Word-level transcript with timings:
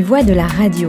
Les 0.00 0.06
voix 0.06 0.22
de 0.22 0.32
la 0.32 0.46
radio. 0.46 0.88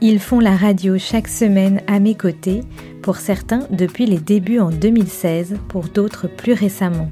Ils 0.00 0.18
font 0.18 0.40
la 0.40 0.56
radio 0.56 0.96
chaque 0.96 1.28
semaine 1.28 1.82
à 1.86 2.00
mes 2.00 2.14
côtés, 2.14 2.62
pour 3.02 3.16
certains 3.16 3.66
depuis 3.70 4.06
les 4.06 4.16
débuts 4.16 4.58
en 4.58 4.70
2016, 4.70 5.56
pour 5.68 5.84
d'autres 5.88 6.26
plus 6.26 6.54
récemment. 6.54 7.10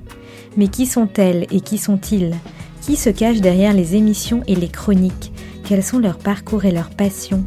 Mais 0.57 0.69
qui 0.69 0.87
sont-elles 0.87 1.47
et 1.51 1.61
qui 1.61 1.77
sont-ils? 1.77 2.35
Qui 2.81 2.97
se 2.97 3.11
cache 3.11 3.43
derrière 3.43 3.75
les 3.75 3.97
émissions 3.97 4.43
et 4.47 4.55
les 4.55 4.71
chroniques? 4.71 5.35
Quels 5.63 5.83
sont 5.83 5.99
leurs 5.99 6.17
parcours 6.17 6.65
et 6.65 6.73
leurs 6.73 6.89
passions? 6.89 7.45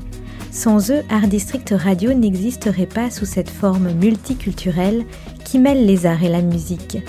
Sans 0.51 0.91
eux, 0.91 1.01
Art 1.09 1.27
District 1.27 1.73
Radio 1.75 2.13
n'existerait 2.13 2.85
pas 2.85 3.09
sous 3.09 3.25
cette 3.25 3.49
forme 3.49 3.91
multiculturelle 3.93 5.03
qui 5.43 5.57
mêle 5.57 5.87
les 5.87 6.05
arts 6.05 6.23
et 6.23 6.29
la 6.29 6.43
musique. 6.43 6.99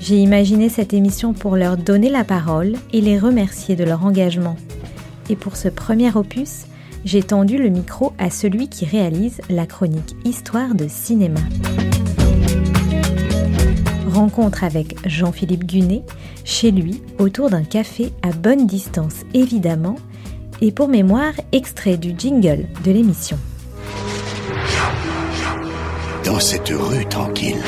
J'ai 0.00 0.16
imaginé 0.16 0.70
cette 0.70 0.94
émission 0.94 1.34
pour 1.34 1.56
leur 1.56 1.76
donner 1.76 2.08
la 2.08 2.24
parole 2.24 2.76
et 2.94 3.02
les 3.02 3.18
remercier 3.18 3.76
de 3.76 3.84
leur 3.84 4.06
engagement. 4.06 4.56
Et 5.30 5.36
pour 5.36 5.56
ce 5.56 5.68
premier 5.68 6.10
opus, 6.16 6.66
j'ai 7.04 7.22
tendu 7.22 7.56
le 7.56 7.68
micro 7.68 8.12
à 8.18 8.30
celui 8.30 8.68
qui 8.68 8.84
réalise 8.84 9.40
la 9.48 9.64
chronique 9.64 10.16
Histoire 10.24 10.74
de 10.74 10.88
cinéma. 10.88 11.38
Rencontre 14.12 14.64
avec 14.64 14.96
Jean-Philippe 15.08 15.64
Gunet, 15.64 16.02
chez 16.44 16.72
lui, 16.72 17.00
autour 17.20 17.48
d'un 17.48 17.62
café 17.62 18.12
à 18.22 18.32
bonne 18.32 18.66
distance 18.66 19.22
évidemment, 19.32 19.94
et 20.60 20.72
pour 20.72 20.88
mémoire, 20.88 21.32
extrait 21.52 21.96
du 21.96 22.12
jingle 22.18 22.66
de 22.84 22.90
l'émission. 22.90 23.38
Dans 26.24 26.40
cette 26.40 26.70
rue 26.70 27.06
tranquille, 27.06 27.62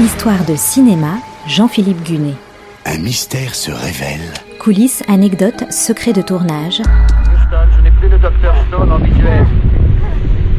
Histoire 0.00 0.44
de 0.44 0.56
cinéma, 0.56 1.18
Jean-Philippe 1.46 2.02
Gunet. 2.02 2.34
un 2.84 2.98
mystère 2.98 3.54
se 3.54 3.70
révèle. 3.70 4.32
Coulisses, 4.60 5.02
anecdotes, 5.08 5.72
secrets 5.72 6.12
de 6.12 6.20
tournage. 6.20 6.82
Houston, 6.82 7.56
je 7.74 7.82
n'ai 7.82 7.90
plus 7.92 8.10
le 8.10 8.18
Dr 8.18 8.54
Stone 8.68 8.92
en 8.92 8.98
visuel. 8.98 9.46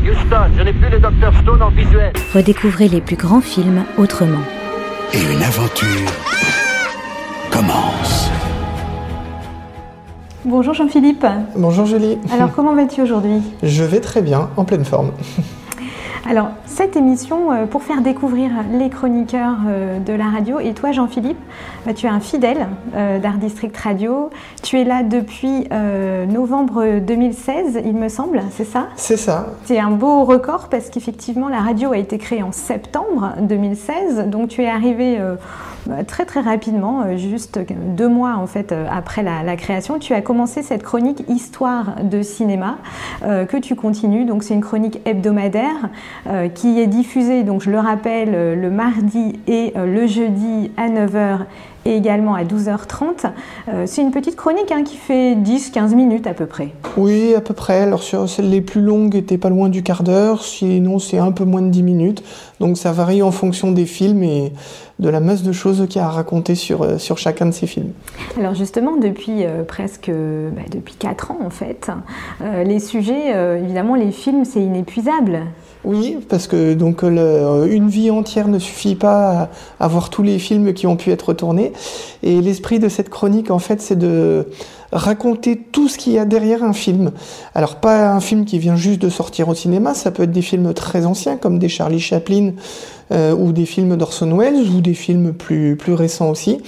Houston, 0.04 0.52
je 0.58 0.64
n'ai 0.64 0.74
plus 0.74 0.90
le 0.90 1.00
Dr 1.00 1.32
Stone 1.44 1.62
en 1.62 1.70
visuel. 1.70 2.12
Redécouvrez 2.34 2.88
les 2.88 3.00
plus 3.00 3.16
grands 3.16 3.42
films 3.42 3.84
autrement. 4.00 4.42
Et 5.14 5.20
une 5.32 5.44
aventure 5.44 6.12
commence. 7.52 8.32
Bonjour 10.46 10.74
Jean-Philippe. 10.74 11.28
Bonjour 11.56 11.86
Julie. 11.86 12.18
Alors 12.34 12.52
comment 12.56 12.74
vas-tu 12.74 13.04
aujourd'hui? 13.04 13.44
Je 13.62 13.84
vais 13.84 14.00
très 14.00 14.24
bien, 14.24 14.50
en 14.58 14.66
pleine 14.66 14.84
forme. 14.84 15.12
Alors 16.30 16.50
cette 16.66 16.96
émission, 16.96 17.52
euh, 17.52 17.66
pour 17.66 17.82
faire 17.82 18.02
découvrir 18.02 18.52
les 18.72 18.90
chroniqueurs 18.90 19.58
euh, 19.68 20.00
de 20.00 20.14
la 20.14 20.26
radio, 20.26 20.60
et 20.60 20.74
toi 20.74 20.92
Jean-Philippe, 20.92 21.40
bah, 21.86 21.94
tu 21.94 22.06
es 22.06 22.10
un 22.10 22.20
fidèle 22.20 22.68
euh, 22.96 23.20
d'Art 23.20 23.38
District 23.38 23.76
Radio. 23.76 24.30
Tu 24.62 24.80
es 24.80 24.84
là 24.84 25.04
depuis 25.04 25.68
novembre 26.30 27.00
2016, 27.00 27.82
il 27.84 27.96
me 27.96 28.10
semble, 28.10 28.44
c'est 28.52 28.66
ça? 28.66 28.88
C'est 28.96 29.18
ça. 29.18 29.48
C'est 29.66 29.80
un 29.80 29.92
beau 29.92 30.24
record 30.24 30.68
parce 30.70 30.90
qu'effectivement 30.90 31.50
la 31.50 31.60
radio 31.60 31.92
a 31.92 31.98
été 31.98 32.18
créée 32.18 32.44
en 32.44 32.52
septembre 32.52 33.34
2016, 33.42 34.28
donc 34.28 34.50
tu 34.50 34.64
es 34.64 34.70
arrivé 34.70 35.20
très 36.08 36.26
très 36.26 36.42
rapidement, 36.42 37.02
euh, 37.02 37.18
juste 37.18 37.60
deux 37.96 38.08
mois 38.08 38.36
en 38.36 38.48
fait 38.48 38.72
euh, 38.72 38.88
après 38.92 39.24
la, 39.24 39.56
création. 39.56 40.00
Tu 40.00 40.14
as 40.14 40.22
commencé 40.22 40.64
cette 40.64 40.84
chronique 40.84 41.24
Histoire 41.28 42.04
de 42.04 42.22
cinéma 42.22 42.78
euh, 43.24 43.46
que 43.46 43.58
tu 43.58 43.76
continues. 43.76 44.26
Donc 44.26 44.44
c'est 44.44 44.54
une 44.54 44.62
chronique 44.62 45.00
hebdomadaire 45.06 45.90
euh, 46.28 46.50
qui 46.50 46.80
est 46.80 46.88
diffusée, 46.88 47.44
donc 47.44 47.62
je 47.62 47.72
le 47.72 47.80
rappelle, 47.80 48.30
euh, 48.34 48.56
le 48.56 48.70
mardi 48.70 49.40
et 49.48 49.74
euh, 49.76 49.86
le 49.86 50.08
jeudi 50.08 50.72
à 50.78 50.88
9h 50.88 51.40
et 51.86 51.96
également 51.96 52.36
à 52.36 52.44
12h30. 52.44 53.32
Euh, 53.70 53.84
c'est 53.88 54.02
une 54.02 54.12
petite 54.12 54.36
chronique 54.36 54.72
hein, 54.72 54.84
qui 54.84 54.98
fait 54.98 55.36
10-15 55.36 55.96
minutes 55.96 56.28
à 56.28 56.34
peu 56.34 56.46
près. 56.46 56.70
Oui, 56.98 57.34
à 57.36 57.42
peu 57.42 57.54
près. 57.54 57.82
Alors 57.82 58.04
sur 58.04 58.30
celles 58.30 58.50
les 58.50 58.62
plus 58.62 58.82
longues 58.82 59.16
étaient 59.16 59.38
pas 59.38 59.50
loin 59.50 59.70
du 59.70 59.84
quart 59.84 60.04
d'heure, 60.04 60.44
sinon 60.44 61.00
c'est 61.00 61.18
un 61.18 61.32
peu 61.32 61.44
moins 61.44 61.62
de 61.62 61.70
10 61.70 61.84
minutes. 61.84 62.24
Donc 62.60 62.78
ça 62.78 62.92
varie 62.92 63.24
en 63.24 63.32
fonction 63.32 63.72
des 63.72 63.86
films 63.86 64.24
et 64.24 64.52
de 65.02 65.10
la 65.10 65.20
masse 65.20 65.42
de 65.42 65.52
choses 65.52 65.86
qu'il 65.90 66.00
y 66.00 66.04
a 66.04 66.08
à 66.08 66.12
raconter 66.12 66.56
sur, 66.56 66.84
euh, 66.84 66.98
sur 66.98 67.18
chacun 67.18 67.48
de 67.48 67.52
ces 67.52 67.68
films. 67.68 67.92
Alors 68.38 68.54
justement, 68.54 68.96
depuis 68.98 69.44
euh, 69.44 69.64
presque 69.64 70.10
bah, 70.10 70.62
depuis 70.72 70.96
4 70.96 71.32
ans 71.32 71.40
en 71.44 71.50
fait, 71.50 71.90
euh, 72.42 72.64
les 72.64 72.80
sujets, 72.80 73.32
évidemment 73.60 73.96
les 73.96 74.12
films, 74.12 74.46
c'est 74.46 74.62
inépuisable. 74.62 75.42
Oui, 75.84 76.18
parce 76.30 76.48
que 76.48 76.76
donc 76.76 77.02
le- 77.02 77.68
une 77.72 77.90
vie 77.90 78.12
entière 78.12 78.48
ne 78.48 78.60
suffit 78.60 78.96
pas 78.96 79.50
à, 79.80 79.88
voir 79.88 80.12
tous 80.12 80.22
les 80.22 80.38
films 80.38 80.74
qui 80.74 80.86
ont 80.86 80.96
pu 80.96 81.10
être 81.12 81.34
tournés. 81.34 81.74
Et 82.22 82.40
l'esprit 82.42 82.78
de 82.78 82.88
cette 82.88 83.10
chronique, 83.10 83.50
en 83.50 83.58
fait, 83.58 83.82
c'est 83.82 83.98
de 83.98 84.46
raconter 84.92 85.58
tout 85.58 85.88
ce 85.88 85.98
qu'il 85.98 86.14
y 86.14 86.20
a 86.20 86.26
derrière 86.26 86.64
un 86.64 86.74
film. 86.74 87.12
Alors 87.56 87.78
pas 87.78 88.12
un 88.12 88.20
film 88.20 88.46
qui 88.46 88.60
vient 88.60 88.76
juste 88.76 89.02
de 89.02 89.10
sortir 89.10 89.48
au 89.50 89.56
cinéma, 89.56 89.94
ça 89.94 90.12
peut 90.12 90.24
être 90.24 90.32
des 90.32 90.42
films 90.42 90.74
très 90.74 91.06
anciens 91.06 91.38
comme 91.38 91.58
des 91.60 91.70
Charlie 91.70 92.00
Chaplin 92.00 92.52
euh, 93.12 93.34
ou 93.34 93.52
des 93.52 93.66
films 93.66 93.96
d'Orson 93.96 94.38
Welles 94.38 94.70
ou 94.70 94.82
des 94.82 94.94
films 94.94 95.34
plus 95.34 95.94
récents 95.94 96.30
aussi. 96.30 96.60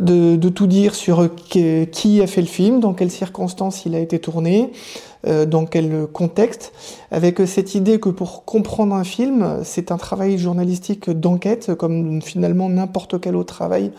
De, 0.00 0.36
tout 0.48 0.66
dire 0.66 0.92
sur 0.92 1.28
qui 1.36 2.20
a 2.20 2.26
fait 2.26 2.40
le 2.40 2.48
film, 2.48 2.80
dans 2.80 2.94
quelles 2.94 3.12
circonstances 3.12 3.86
il 3.86 3.94
a 3.94 4.00
été 4.00 4.18
tourné, 4.18 4.72
euh, 4.72 5.13
dans 5.46 5.66
quel 5.66 6.06
contexte, 6.12 6.72
avec 7.10 7.40
cette 7.46 7.74
idée 7.74 7.98
que 8.00 8.08
pour 8.08 8.44
comprendre 8.44 8.94
un 8.94 9.04
film, 9.04 9.60
c'est 9.64 9.90
un 9.92 9.96
travail 9.96 10.38
journalistique 10.38 11.10
d'enquête, 11.10 11.74
comme 11.74 12.20
finalement 12.22 12.68
n'importe 12.68 13.20
quel 13.20 13.36
autre 13.36 13.54
travail 13.54 13.90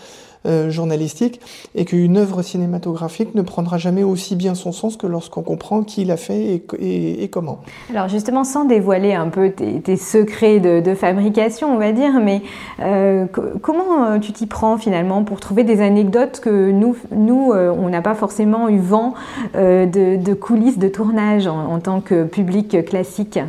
euh, 0.46 0.70
journalistique, 0.70 1.40
et 1.76 1.86
qu'une 1.86 2.18
œuvre 2.18 2.42
cinématographique 2.42 3.36
ne 3.36 3.42
prendra 3.42 3.78
jamais 3.78 4.04
aussi 4.04 4.36
bien 4.36 4.56
son 4.56 4.72
sens 4.72 4.98
que 4.98 5.08
lorsqu'on 5.08 5.42
comprend 5.42 5.84
qui 5.84 6.06
l'a 6.06 6.18
fait 6.18 6.42
et, 6.44 6.64
et- 6.80 7.24
et 7.24 7.28
comment. 7.30 7.60
Alors 7.90 8.08
justement, 8.08 8.44
sans 8.44 8.66
dévoiler 8.66 9.14
un 9.14 9.30
peu 9.30 9.52
tes, 9.52 9.82
tes 9.82 9.98
secrets 9.98 10.60
de, 10.60 10.80
de 10.80 10.96
fabrication, 10.96 11.74
on 11.74 11.78
va 11.78 11.92
dire, 11.92 12.20
mais 12.24 12.42
euh, 12.80 13.26
co- 13.26 13.42
comment 13.62 14.06
euh, 14.06 14.20
tu 14.20 14.32
t'y 14.34 14.46
prends 14.48 14.78
finalement 14.78 15.24
pour 15.24 15.40
trouver 15.40 15.64
des 15.64 15.82
anecdotes 15.82 16.40
que 16.40 16.72
nous, 16.72 16.96
nous 17.16 17.52
on 17.54 17.90
n'a 17.90 18.02
pas 18.02 18.16
forcément 18.16 18.70
eu 18.70 18.80
vent 18.80 19.14
de, 19.54 20.16
de 20.18 20.34
coulisses 20.34 20.78
de 20.78 20.88
tournage 20.88 21.48
en, 21.48 21.72
en 21.74 21.80
tant 21.80 22.02
que 22.02 22.24
public 22.24 22.86
classique? 22.86 23.40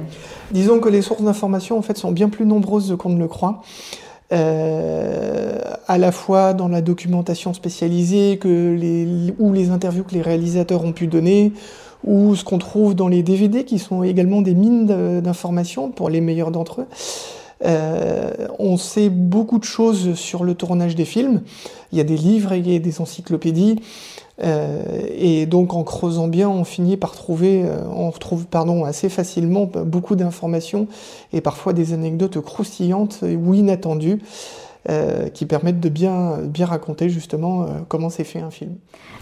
Disons 0.52 0.78
que 0.78 0.88
les 0.88 1.02
sources 1.02 1.22
d'information 1.22 1.76
en 1.78 1.82
fait 1.82 1.96
sont 1.98 2.12
bien 2.12 2.28
plus 2.28 2.46
nombreuses 2.46 2.96
qu'on 2.98 3.08
ne 3.10 3.18
le 3.18 3.26
croit. 3.28 3.62
Euh, 4.32 5.60
à 5.86 5.98
la 5.98 6.10
fois 6.10 6.52
dans 6.52 6.66
la 6.66 6.80
documentation 6.80 7.54
spécialisée 7.54 8.38
que 8.38 8.74
les, 8.74 9.32
ou 9.38 9.52
les 9.52 9.70
interviews 9.70 10.02
que 10.02 10.14
les 10.14 10.22
réalisateurs 10.22 10.84
ont 10.84 10.92
pu 10.92 11.06
donner, 11.06 11.52
ou 12.04 12.34
ce 12.34 12.42
qu'on 12.44 12.58
trouve 12.58 12.94
dans 12.94 13.08
les 13.08 13.22
DVD 13.22 13.64
qui 13.64 13.78
sont 13.78 14.02
également 14.02 14.42
des 14.42 14.54
mines 14.54 14.86
d'informations 15.20 15.90
pour 15.90 16.10
les 16.10 16.20
meilleurs 16.20 16.50
d'entre 16.50 16.82
eux. 16.82 16.86
Euh, 17.64 18.30
on 18.58 18.76
sait 18.76 19.08
beaucoup 19.08 19.58
de 19.58 19.64
choses 19.64 20.14
sur 20.14 20.44
le 20.44 20.54
tournage 20.54 20.94
des 20.94 21.04
films. 21.04 21.42
Il 21.92 21.98
y 21.98 22.00
a 22.00 22.04
des 22.04 22.16
livres, 22.16 22.52
a 22.52 22.58
des 22.58 23.00
encyclopédies. 23.00 23.80
Euh, 24.42 24.82
et 25.16 25.46
donc 25.46 25.74
en 25.74 25.82
creusant 25.82 26.28
bien, 26.28 26.48
on 26.48 26.64
finit 26.64 26.96
par 26.96 27.12
trouver, 27.12 27.62
euh, 27.64 27.80
on 27.90 28.10
retrouve 28.10 28.46
pardon 28.46 28.84
assez 28.84 29.08
facilement 29.08 29.64
beaucoup 29.64 30.14
d'informations 30.14 30.88
et 31.32 31.40
parfois 31.40 31.72
des 31.72 31.92
anecdotes 31.92 32.40
croustillantes 32.40 33.22
ou 33.22 33.54
inattendues 33.54 34.20
euh, 34.88 35.28
qui 35.30 35.46
permettent 35.46 35.80
de 35.80 35.88
bien 35.88 36.34
bien 36.44 36.66
raconter 36.66 37.08
justement 37.08 37.62
euh, 37.62 37.66
comment 37.88 38.08
s'est 38.08 38.22
fait 38.22 38.38
un 38.38 38.50
film. 38.50 38.76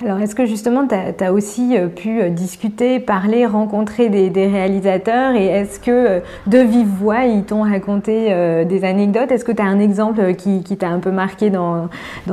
Alors, 0.05 0.19
est-ce 0.19 0.35
que 0.35 0.45
justement, 0.45 0.87
tu 0.87 1.25
as, 1.25 1.33
aussi 1.33 1.79
euh, 1.79 1.87
pu 1.87 2.29
discuter, 2.31 3.01
parler, 3.01 3.47
rencontrer 3.47 4.11
des, 4.11 4.47
réalisateurs? 4.47 5.35
Et 5.35 5.47
est-ce 5.47 5.81
que 5.81 6.21
de 6.47 6.59
vive 6.59 6.89
voix, 6.89 7.25
ils 7.25 7.45
t'ont 7.45 7.63
raconté 7.63 8.27
des 8.67 8.85
anecdotes? 8.85 9.33
Est-ce 9.33 9.45
que 9.45 9.53
tu 9.53 9.63
as 9.63 9.67
un 9.67 9.79
exemple 9.79 10.35
qui, 10.35 10.63
t'a 10.77 10.89
un 10.89 10.99
peu 10.99 11.11
marqué 11.11 11.49
dans, 11.49 11.88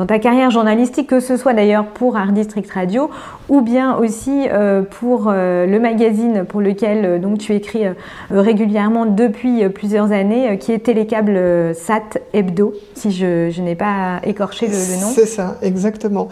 ta 0.07 0.19
carrière 0.19 0.51
journalistique, 0.51 1.07
que 1.07 1.19
ce 1.21 1.38
soit 1.38 1.53
d'ailleurs 1.53 1.85
pour 1.85 2.17
Art 2.17 2.33
District 2.33 2.69
Radio 2.69 3.09
ou 3.47 3.61
bien 3.61 3.95
aussi 3.95 4.47
pour 4.89 5.31
le 5.31 5.79
magazine 5.79 6.44
pour 6.45 6.61
lequel 6.61 7.21
donc, 7.21 7.38
tu 7.38 7.53
écris 7.53 7.83
régulièrement 8.29 9.05
depuis 9.05 9.67
plusieurs 9.69 10.11
années, 10.11 10.57
qui 10.57 10.71
est 10.71 10.79
Télécable 10.79 11.73
Sat 11.75 12.19
Hebdo, 12.33 12.73
si 12.95 13.11
je, 13.11 13.20
je 13.21 13.62
n'ai 13.62 13.75
pas 13.75 14.19
écorché 14.23 14.68
le, 14.68 15.01
nom 15.01 15.12
C'est 15.13 15.25
ça, 15.25 15.57
exactement. 15.62 16.27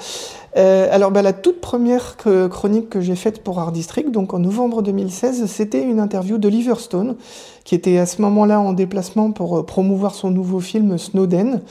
Euh, 0.57 0.87
alors, 0.91 1.11
bah, 1.11 1.21
la 1.21 1.33
toute 1.33 1.61
première 1.61 2.17
que- 2.17 2.47
chronique 2.47 2.89
que 2.89 3.01
j'ai 3.01 3.15
faite 3.15 3.43
pour 3.43 3.59
Art 3.59 3.71
District, 3.71 4.11
donc 4.11 4.33
en 4.33 4.39
novembre 4.39 4.81
2016, 4.81 5.45
c'était 5.45 5.83
une 5.83 5.99
interview 5.99 6.37
d'Oliver 6.37 6.75
Stone, 6.77 7.15
qui 7.63 7.75
était 7.75 7.99
à 7.99 8.07
ce 8.07 8.21
moment-là 8.23 8.59
en 8.59 8.73
déplacement 8.73 9.31
pour 9.31 9.59
euh, 9.59 9.63
promouvoir 9.63 10.15
son 10.15 10.31
nouveau 10.31 10.59
film 10.59 10.97
Snowden, 10.97 11.61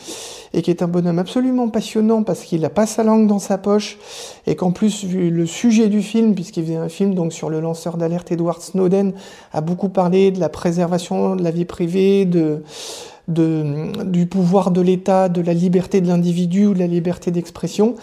et 0.55 0.63
qui 0.63 0.71
est 0.71 0.83
un 0.83 0.87
bonhomme 0.87 1.19
absolument 1.19 1.69
passionnant 1.69 2.23
parce 2.23 2.43
qu'il 2.45 2.61
n'a 2.61 2.71
pas 2.71 2.87
sa 2.87 3.03
langue 3.03 3.27
dans 3.27 3.41
sa 3.41 3.59
poche, 3.59 3.99
et 4.47 4.55
qu'en 4.55 4.71
plus, 4.71 5.05
vu 5.05 5.31
le 5.31 5.45
sujet 5.45 5.89
du 5.89 6.01
film, 6.01 6.35
puisqu'il 6.37 6.65
faisait 6.65 6.77
un 6.77 6.89
film 6.89 7.15
donc 7.15 7.33
sur 7.33 7.51
le 7.51 7.61
lanceur 7.61 7.97
d'alerte 7.97 8.31
Edward 8.31 8.61
Snowden, 8.61 9.13
a 9.53 9.61
beaucoup 9.61 9.89
parlé 9.89 10.31
de 10.31 10.39
la 10.39 10.49
préservation 10.49 11.35
de 11.35 11.43
la 11.43 11.51
vie 11.51 11.65
privée, 11.65 12.27
de 12.27 12.63
du 13.29 14.27
pouvoir 14.27 14.71
de 14.71 14.81
l'État, 14.81 15.29
de 15.29 15.41
la 15.41 15.55
liberté 15.55 16.01
de 16.01 16.09
l'individu 16.09 16.67
ou 16.67 16.75
la 16.75 16.87
liberté 16.87 17.31
d'expression. 17.31 17.95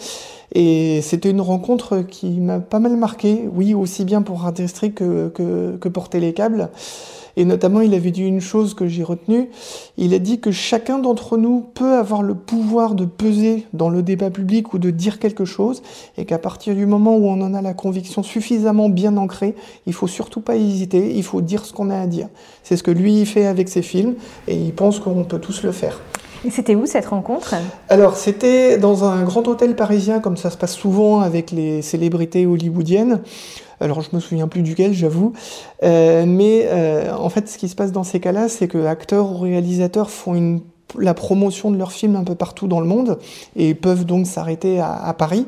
Et 0.54 1.00
c'était 1.02 1.30
une 1.30 1.40
rencontre 1.40 2.02
qui 2.02 2.40
m'a 2.40 2.60
pas 2.60 2.78
mal 2.78 2.96
marqué, 2.96 3.48
oui, 3.52 3.74
aussi 3.74 4.04
bien 4.04 4.22
pour 4.22 4.44
Art 4.44 4.52
District 4.52 4.94
que, 4.94 5.28
que, 5.28 5.76
que 5.76 5.88
pour 5.88 6.08
Télécable. 6.08 6.70
Et 7.38 7.44
notamment, 7.44 7.82
il 7.82 7.92
avait 7.92 8.12
dit 8.12 8.22
une 8.22 8.40
chose 8.40 8.72
que 8.72 8.86
j'ai 8.88 9.02
retenue. 9.02 9.50
Il 9.98 10.14
a 10.14 10.18
dit 10.18 10.40
que 10.40 10.50
chacun 10.50 10.98
d'entre 10.98 11.36
nous 11.36 11.66
peut 11.74 11.92
avoir 11.92 12.22
le 12.22 12.34
pouvoir 12.34 12.94
de 12.94 13.04
peser 13.04 13.66
dans 13.74 13.90
le 13.90 14.02
débat 14.02 14.30
public 14.30 14.72
ou 14.72 14.78
de 14.78 14.90
dire 14.90 15.18
quelque 15.18 15.44
chose, 15.44 15.82
et 16.16 16.24
qu'à 16.24 16.38
partir 16.38 16.74
du 16.74 16.86
moment 16.86 17.16
où 17.16 17.26
on 17.26 17.42
en 17.42 17.52
a 17.52 17.60
la 17.60 17.74
conviction 17.74 18.22
suffisamment 18.22 18.88
bien 18.88 19.18
ancrée, 19.18 19.54
il 19.86 19.92
faut 19.92 20.06
surtout 20.06 20.40
pas 20.40 20.56
hésiter, 20.56 21.14
il 21.14 21.22
faut 21.22 21.42
dire 21.42 21.66
ce 21.66 21.74
qu'on 21.74 21.90
a 21.90 21.98
à 21.98 22.06
dire. 22.06 22.28
C'est 22.62 22.78
ce 22.78 22.82
que 22.82 22.90
lui 22.90 23.26
fait 23.26 23.44
avec 23.44 23.68
ses 23.68 23.82
films, 23.82 24.14
et 24.48 24.56
il 24.56 24.72
pense 24.72 24.98
qu'on 24.98 25.24
peut 25.24 25.38
tous 25.38 25.62
le 25.62 25.72
faire. 25.72 26.00
Et 26.44 26.50
c'était 26.50 26.74
où 26.74 26.86
cette 26.86 27.06
rencontre? 27.06 27.54
Alors, 27.88 28.16
c'était 28.16 28.78
dans 28.78 29.04
un 29.04 29.24
grand 29.24 29.46
hôtel 29.48 29.74
parisien, 29.74 30.20
comme 30.20 30.36
ça 30.36 30.50
se 30.50 30.56
passe 30.56 30.74
souvent 30.74 31.20
avec 31.20 31.50
les 31.50 31.82
célébrités 31.82 32.46
hollywoodiennes. 32.46 33.20
Alors 33.80 34.00
je 34.00 34.08
me 34.12 34.20
souviens 34.20 34.48
plus 34.48 34.62
duquel, 34.62 34.92
j'avoue. 34.92 35.32
Euh, 35.82 36.24
mais 36.26 36.66
euh, 36.66 37.12
en 37.14 37.28
fait, 37.28 37.48
ce 37.48 37.58
qui 37.58 37.68
se 37.68 37.74
passe 37.74 37.92
dans 37.92 38.04
ces 38.04 38.20
cas-là, 38.20 38.48
c'est 38.48 38.68
que 38.68 38.86
acteurs 38.86 39.32
ou 39.32 39.38
réalisateurs 39.38 40.10
font 40.10 40.62
la 40.98 41.14
promotion 41.14 41.70
de 41.70 41.76
leurs 41.76 41.92
films 41.92 42.16
un 42.16 42.24
peu 42.24 42.34
partout 42.34 42.68
dans 42.68 42.80
le 42.80 42.86
monde 42.86 43.18
et 43.54 43.74
peuvent 43.74 44.04
donc 44.04 44.26
s'arrêter 44.26 44.80
à, 44.80 45.14
Paris. 45.18 45.46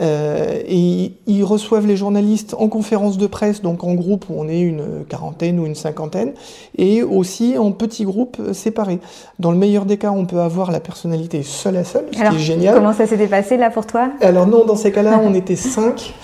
Euh, 0.00 0.60
et 0.66 1.12
ils 1.26 1.42
reçoivent 1.42 1.86
les 1.86 1.96
journalistes 1.96 2.54
en 2.58 2.68
conférence 2.68 3.18
de 3.18 3.26
presse, 3.26 3.62
donc 3.62 3.84
en 3.84 3.94
groupe 3.94 4.26
où 4.28 4.34
on 4.36 4.48
est 4.48 4.60
une 4.60 5.04
quarantaine 5.08 5.58
ou 5.58 5.66
une 5.66 5.74
cinquantaine, 5.74 6.32
et 6.76 7.02
aussi 7.02 7.58
en 7.58 7.72
petits 7.72 8.04
groupes 8.04 8.38
séparés. 8.52 9.00
Dans 9.38 9.50
le 9.50 9.58
meilleur 9.58 9.84
des 9.84 9.96
cas, 9.96 10.10
on 10.10 10.26
peut 10.26 10.40
avoir 10.40 10.70
la 10.70 10.80
personnalité 10.80 11.42
seule 11.42 11.76
à 11.76 11.84
seule, 11.84 12.04
ce 12.12 12.20
Alors, 12.20 12.32
qui 12.32 12.38
est 12.38 12.42
génial. 12.42 12.74
Comment 12.74 12.92
ça 12.92 13.06
s'était 13.06 13.26
passé 13.26 13.56
là 13.56 13.70
pour 13.70 13.86
toi? 13.86 14.10
Alors 14.20 14.46
non, 14.46 14.64
dans 14.64 14.76
ces 14.76 14.92
cas-là, 14.92 15.20
on 15.22 15.34
était 15.34 15.56
cinq. 15.56 16.14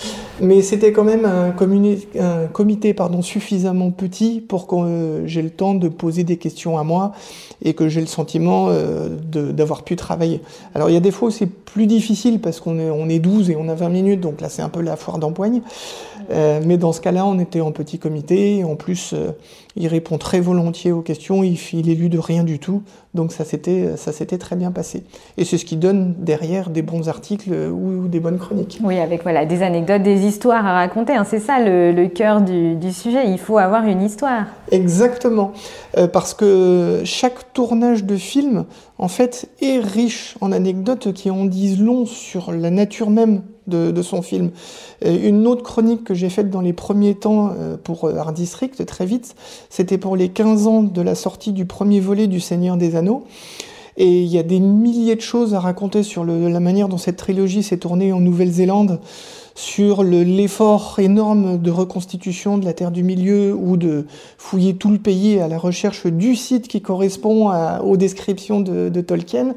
Mais 0.41 0.63
c'était 0.63 0.93
quand 0.93 1.05
même 1.05 1.25
un, 1.25 1.51
un 1.51 2.47
comité 2.53 2.93
pardon, 2.93 3.23
suffisamment 3.23 3.91
petit 3.91 4.41
pour 4.41 4.67
que 4.67 4.75
euh, 4.75 5.27
j'ai 5.27 5.43
le 5.43 5.51
temps 5.51 5.75
de 5.75 5.89
poser 5.89 6.25
des 6.25 6.39
questions 6.39 6.77
à 6.77 6.83
moi 6.83 7.13
et 7.63 7.75
que 7.75 7.89
j'ai 7.89 8.01
le 8.01 8.07
sentiment 8.07 8.67
euh, 8.69 9.09
d'avoir 9.33 9.85
pu 9.85 9.95
travailler. 9.95 10.41
Alors 10.75 10.91
il 10.91 10.95
y 10.95 10.97
a 10.97 11.01
des 11.01 11.13
fois 11.13 11.29
où 11.29 11.31
c'est 11.31 11.47
plus 11.47 11.87
difficile 11.87 12.41
parce 12.41 12.61
qu'on 12.61 12.79
est, 12.79 12.91
on 12.91 13.09
est 13.09 13.21
12 13.21 13.51
et 13.51 13.57
on 13.57 13.64
a 13.69 13.75
20 13.75 13.89
minutes, 13.89 14.21
donc 14.21 14.41
là 14.41 14.49
c'est 14.49 14.63
un 14.63 14.69
peu 14.69 14.81
la 14.81 14.97
foire 14.97 15.19
d'empoigne. 15.19 15.63
Euh, 16.31 16.61
mais 16.65 16.77
dans 16.77 16.93
ce 16.93 17.01
cas-là, 17.01 17.27
on 17.27 17.39
était 17.39 17.61
en 17.61 17.73
petit 17.73 17.99
comité. 17.99 18.59
Et 18.59 18.65
en 18.65 18.77
plus, 18.77 19.13
euh, 19.13 19.33
il 19.77 19.87
répond 19.89 20.19
très 20.19 20.41
volontiers 20.41 20.93
aux 20.93 21.03
questions. 21.03 21.43
Il, 21.43 21.59
il 21.73 21.91
est 21.91 21.95
lu 21.95 22.09
de 22.09 22.19
rien 22.19 22.45
du 22.45 22.59
tout. 22.59 22.83
Donc 23.15 23.33
ça 23.33 23.45
s'était, 23.45 23.97
ça 23.97 24.13
s'était 24.13 24.39
très 24.39 24.57
bien 24.57 24.73
passé. 24.73 25.05
Et 25.37 25.45
c'est 25.45 25.59
ce 25.59 25.65
qui 25.65 25.77
donne 25.77 26.15
derrière 26.19 26.71
des 26.71 26.83
bons 26.83 27.09
articles 27.09 27.53
ou, 27.53 28.05
ou, 28.05 28.09
des 28.09 28.21
bonnes 28.21 28.39
chroniques. 28.39 28.81
Oui, 28.83 28.99
avec 28.99 29.23
voilà 29.23 29.47
des 29.47 29.63
anecdotes, 29.63 30.03
des 30.03 30.27
histoires 30.27 30.67
à 30.67 30.73
raconter. 30.73 31.15
Hein. 31.15 31.25
C'est 31.25 31.39
ça 31.39 31.61
le, 31.61 31.93
le 31.93 32.09
cœur 32.09 32.41
du, 32.41 32.75
du, 32.75 32.93
sujet. 32.93 33.31
Il 33.31 33.39
faut 33.39 33.59
avoir 33.59 33.85
une 33.85 34.03
histoire. 34.03 34.47
Exactement, 34.73 35.53
euh, 35.97 36.09
parce 36.09 36.35
que 36.35 37.03
chaque 37.05 37.53
tournage 37.53 38.05
de 38.05 38.17
film, 38.17 38.65
en 38.99 39.09
fait, 39.09 39.49
est 39.61 39.79
riche 39.79 40.37
en 40.41 40.51
anecdotes 40.51 41.13
qui 41.13 41.31
en 41.31 41.45
disent 41.45 41.81
long 41.81 42.07
sur 42.07 42.51
la 42.51 42.71
nature 42.71 43.11
même 43.11 43.43
de, 43.67 44.03
son 44.03 44.23
film. 44.23 44.51
Une 45.05 45.47
autre 45.47 45.63
chronique 45.63 46.05
que 46.05 46.15
j'ai 46.15 46.29
faite 46.29 46.51
dans 46.51 46.61
les 46.61 46.73
premiers 46.73 47.15
temps 47.15 47.55
pour 47.83 48.09
Art 48.09 48.33
District, 48.33 48.85
très 48.87 49.07
vite, 49.07 49.35
c'était 49.71 49.99
pour 49.99 50.17
les 50.17 50.29
15 50.29 50.67
ans 50.67 50.83
de 50.83 51.01
la 51.01 51.15
sortie 51.15 51.53
du 51.53 51.65
premier 51.65 52.01
volet 52.01 52.27
du 52.27 52.41
Seigneur 52.41 52.77
des 52.77 52.97
Anneaux. 52.97 53.25
Et 53.97 54.23
il 54.23 54.29
y 54.29 54.39
a 54.39 54.43
des 54.43 54.59
milliers 54.59 55.15
de 55.15 55.21
choses 55.21 55.55
à 55.55 55.61
raconter 55.61 56.03
sur 56.03 56.25
la 56.25 56.61
manière 56.61 56.89
dont 56.89 56.99
cette 56.99 57.17
trilogie 57.17 57.63
s'est 57.63 57.79
tournée 57.79 58.13
en 58.13 58.21
Nouvelle-Zélande, 58.21 59.01
sur 59.55 60.03
l'effort 60.03 60.97
énorme 60.99 61.59
de 61.59 61.71
reconstitution 61.71 62.59
de 62.59 62.65
la 62.65 62.73
Terre 62.73 62.91
du 62.91 63.05
Milieu 63.05 63.55
ou 63.55 63.77
de 63.77 64.05
fouiller 64.37 64.75
tout 64.75 64.91
le 64.91 64.99
pays 64.99 65.39
à 65.39 65.47
la 65.47 65.59
recherche 65.59 66.07
du 66.09 66.35
site 66.35 66.67
qui 66.67 66.83
correspond 66.83 67.53
aux 67.81 67.97
descriptions 67.97 68.59
de, 68.59 68.89
de 68.89 69.01
Tolkien. 69.01 69.55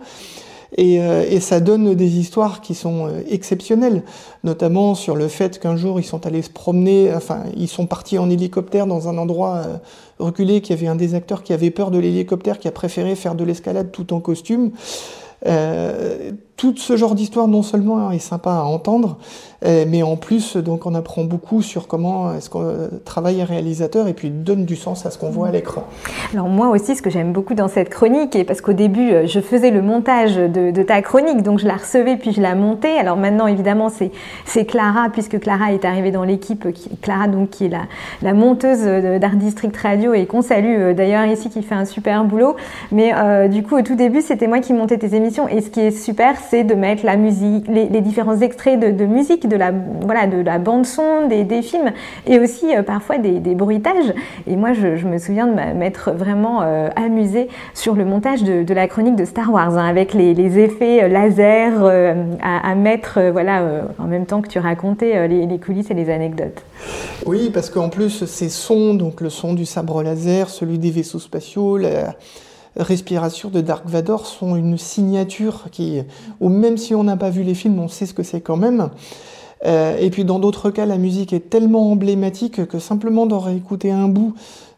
Et, 0.75 0.99
euh, 0.99 1.25
et, 1.29 1.39
ça 1.39 1.59
donne 1.59 1.95
des 1.95 2.17
histoires 2.17 2.59
qui 2.61 2.75
sont 2.75 3.07
euh, 3.07 3.21
exceptionnelles, 3.29 4.03
notamment 4.43 4.95
sur 4.95 5.15
le 5.15 5.29
fait 5.29 5.59
qu'un 5.59 5.77
jour 5.77 5.99
ils 5.99 6.03
sont 6.03 6.25
allés 6.25 6.41
se 6.41 6.49
promener, 6.49 7.13
enfin 7.13 7.43
ils 7.55 7.69
sont 7.69 7.85
partis 7.85 8.17
en 8.17 8.29
hélicoptère 8.29 8.85
dans 8.85 9.07
un 9.07 9.17
endroit 9.17 9.55
euh, 9.55 9.77
reculé, 10.19 10.59
qu'il 10.61 10.75
y 10.75 10.79
avait 10.79 10.87
un 10.87 10.95
des 10.95 11.15
acteurs 11.15 11.43
qui 11.43 11.53
avait 11.53 11.71
peur 11.71 11.89
de 11.89 11.99
l'hélicoptère, 11.99 12.59
qui 12.59 12.67
a 12.67 12.71
préféré 12.71 13.15
faire 13.15 13.35
de 13.35 13.45
l'escalade 13.45 13.91
tout 13.91 14.13
en 14.13 14.19
costume. 14.19 14.71
Euh, 16.57 16.67
tout 16.67 16.75
ce 16.75 16.97
genre 16.97 17.15
d'histoire 17.15 17.47
non 17.47 17.61
seulement 17.61 18.11
est 18.11 18.19
sympa 18.19 18.51
à 18.51 18.63
entendre, 18.63 19.17
euh, 19.65 19.85
mais 19.87 20.03
en 20.03 20.15
plus 20.15 20.57
donc 20.57 20.85
on 20.85 20.95
apprend 20.95 21.23
beaucoup 21.23 21.61
sur 21.61 21.87
comment 21.87 22.33
est-ce 22.33 22.49
qu'on 22.49 22.89
travaille 23.05 23.41
un 23.41 23.45
réalisateur 23.45 24.07
et 24.07 24.13
puis 24.13 24.29
donne 24.29 24.65
du 24.65 24.75
sens 24.75 25.05
à 25.05 25.11
ce 25.11 25.17
qu'on 25.17 25.29
voit 25.29 25.47
à 25.47 25.51
l'écran. 25.51 25.83
Alors 26.33 26.47
moi 26.47 26.69
aussi 26.69 26.95
ce 26.95 27.01
que 27.01 27.09
j'aime 27.09 27.31
beaucoup 27.31 27.53
dans 27.53 27.67
cette 27.67 27.89
chronique 27.89 28.35
et 28.35 28.43
parce 28.43 28.61
qu'au 28.61 28.73
début 28.73 29.27
je 29.27 29.39
faisais 29.39 29.71
le 29.71 29.81
montage 29.81 30.35
de, 30.35 30.83
ta 30.83 31.01
chronique 31.01 31.41
donc 31.41 31.59
je 31.59 31.67
la 31.67 31.75
recevais 31.75 32.17
puis 32.17 32.33
je 32.33 32.41
la 32.41 32.55
montais. 32.55 32.97
Alors 32.97 33.17
maintenant 33.17 33.47
évidemment 33.47 33.89
c'est 33.89 34.65
Clara 34.65 35.09
puisque 35.11 35.39
Clara 35.39 35.73
est 35.73 35.85
arrivée 35.85 36.11
dans 36.11 36.23
l'équipe 36.23 36.67
Clara 37.01 37.27
donc 37.27 37.51
qui 37.51 37.65
est 37.65 37.71
la, 38.21 38.33
monteuse 38.33 38.83
d'Art 39.19 39.35
District 39.35 39.75
Radio 39.77 40.13
et 40.13 40.25
qu'on 40.25 40.41
salue 40.41 40.93
d'ailleurs 40.93 41.25
ici 41.25 41.49
qui 41.49 41.61
fait 41.61 41.75
un 41.75 41.85
super 41.85 42.23
boulot. 42.25 42.55
Mais 42.91 43.13
euh, 43.15 43.47
du 43.47 43.63
coup 43.63 43.77
au 43.77 43.81
tout 43.81 43.95
début 43.95 44.21
c'était 44.21 44.47
moi 44.47 44.59
qui 44.59 44.73
montais 44.73 44.97
tes 44.97 45.15
émissions 45.15 45.47
et 45.47 45.61
ce 45.61 45.69
qui 45.69 45.81
est 45.81 45.91
super 45.91 46.35
c'est 46.49 46.63
de 46.63 46.73
mettre 46.73 47.05
la 47.05 47.17
musique, 47.17 47.67
les, 47.67 48.01
différents 48.01 48.39
extraits 48.39 48.79
de, 48.79 49.05
musique, 49.05 49.47
de 49.47 49.55
la, 49.55 49.71
voilà, 50.01 50.27
de 50.27 50.37
la 50.37 50.59
bande 50.59 50.85
son, 50.85 51.27
des, 51.27 51.61
films, 51.61 51.91
et 52.25 52.39
aussi 52.39 52.75
euh, 52.75 52.83
parfois 52.83 53.17
des, 53.17 53.39
bruitages. 53.55 54.13
Et 54.47 54.55
moi, 54.55 54.73
je, 54.73 55.07
me 55.07 55.17
souviens 55.17 55.47
de 55.47 55.53
m'être 55.53 56.11
vraiment 56.11 56.61
euh, 56.61 56.89
amusée 56.95 57.47
sur 57.73 57.95
le 57.95 58.05
montage 58.05 58.43
de, 58.43 58.73
la 58.73 58.87
chronique 58.87 59.15
de 59.15 59.25
Star 59.25 59.51
Wars, 59.51 59.77
hein, 59.77 59.87
avec 59.87 60.13
les, 60.13 60.59
effets 60.59 61.07
laser 61.09 61.83
euh, 61.83 62.13
à, 62.41 62.75
mettre, 62.75 63.17
euh, 63.17 63.31
voilà, 63.31 63.61
euh, 63.61 63.81
en 63.99 64.05
même 64.05 64.25
temps 64.25 64.41
que 64.41 64.47
tu 64.47 64.59
racontais 64.59 65.27
les, 65.27 65.59
coulisses 65.59 65.91
et 65.91 65.93
les 65.93 66.09
anecdotes. 66.09 66.61
Oui, 67.25 67.49
parce 67.53 67.69
qu'en 67.69 67.89
plus, 67.89 68.25
ces 68.25 68.49
sons, 68.49 68.93
donc 68.93 69.21
le 69.21 69.29
son 69.29 69.53
du 69.53 69.65
sabre 69.65 70.03
laser, 70.03 70.49
celui 70.49 70.77
des 70.77 70.91
vaisseaux 70.91 71.19
spatiaux, 71.19 71.77
respiration 72.77 73.49
de 73.49 73.61
Dark 73.61 73.87
Vador 73.87 74.25
sont 74.25 74.55
une 74.55 74.77
signature 74.77 75.65
qui, 75.71 76.01
ou 76.39 76.49
même 76.49 76.77
si 76.77 76.95
on 76.95 77.03
n'a 77.03 77.17
pas 77.17 77.29
vu 77.29 77.43
les 77.43 77.55
films, 77.55 77.79
on 77.79 77.87
sait 77.87 78.05
ce 78.05 78.13
que 78.13 78.23
c'est 78.23 78.41
quand 78.41 78.57
même. 78.57 78.89
Euh, 79.65 79.97
et 79.97 80.09
puis 80.09 80.23
dans 80.23 80.39
d'autres 80.39 80.69
cas, 80.69 80.85
la 80.85 80.97
musique 80.97 81.33
est 81.33 81.49
tellement 81.49 81.91
emblématique 81.91 82.65
que 82.67 82.79
simplement 82.79 83.25
d'en 83.25 83.39
réécouter 83.39 83.91
un 83.91 84.07
bout, 84.07 84.35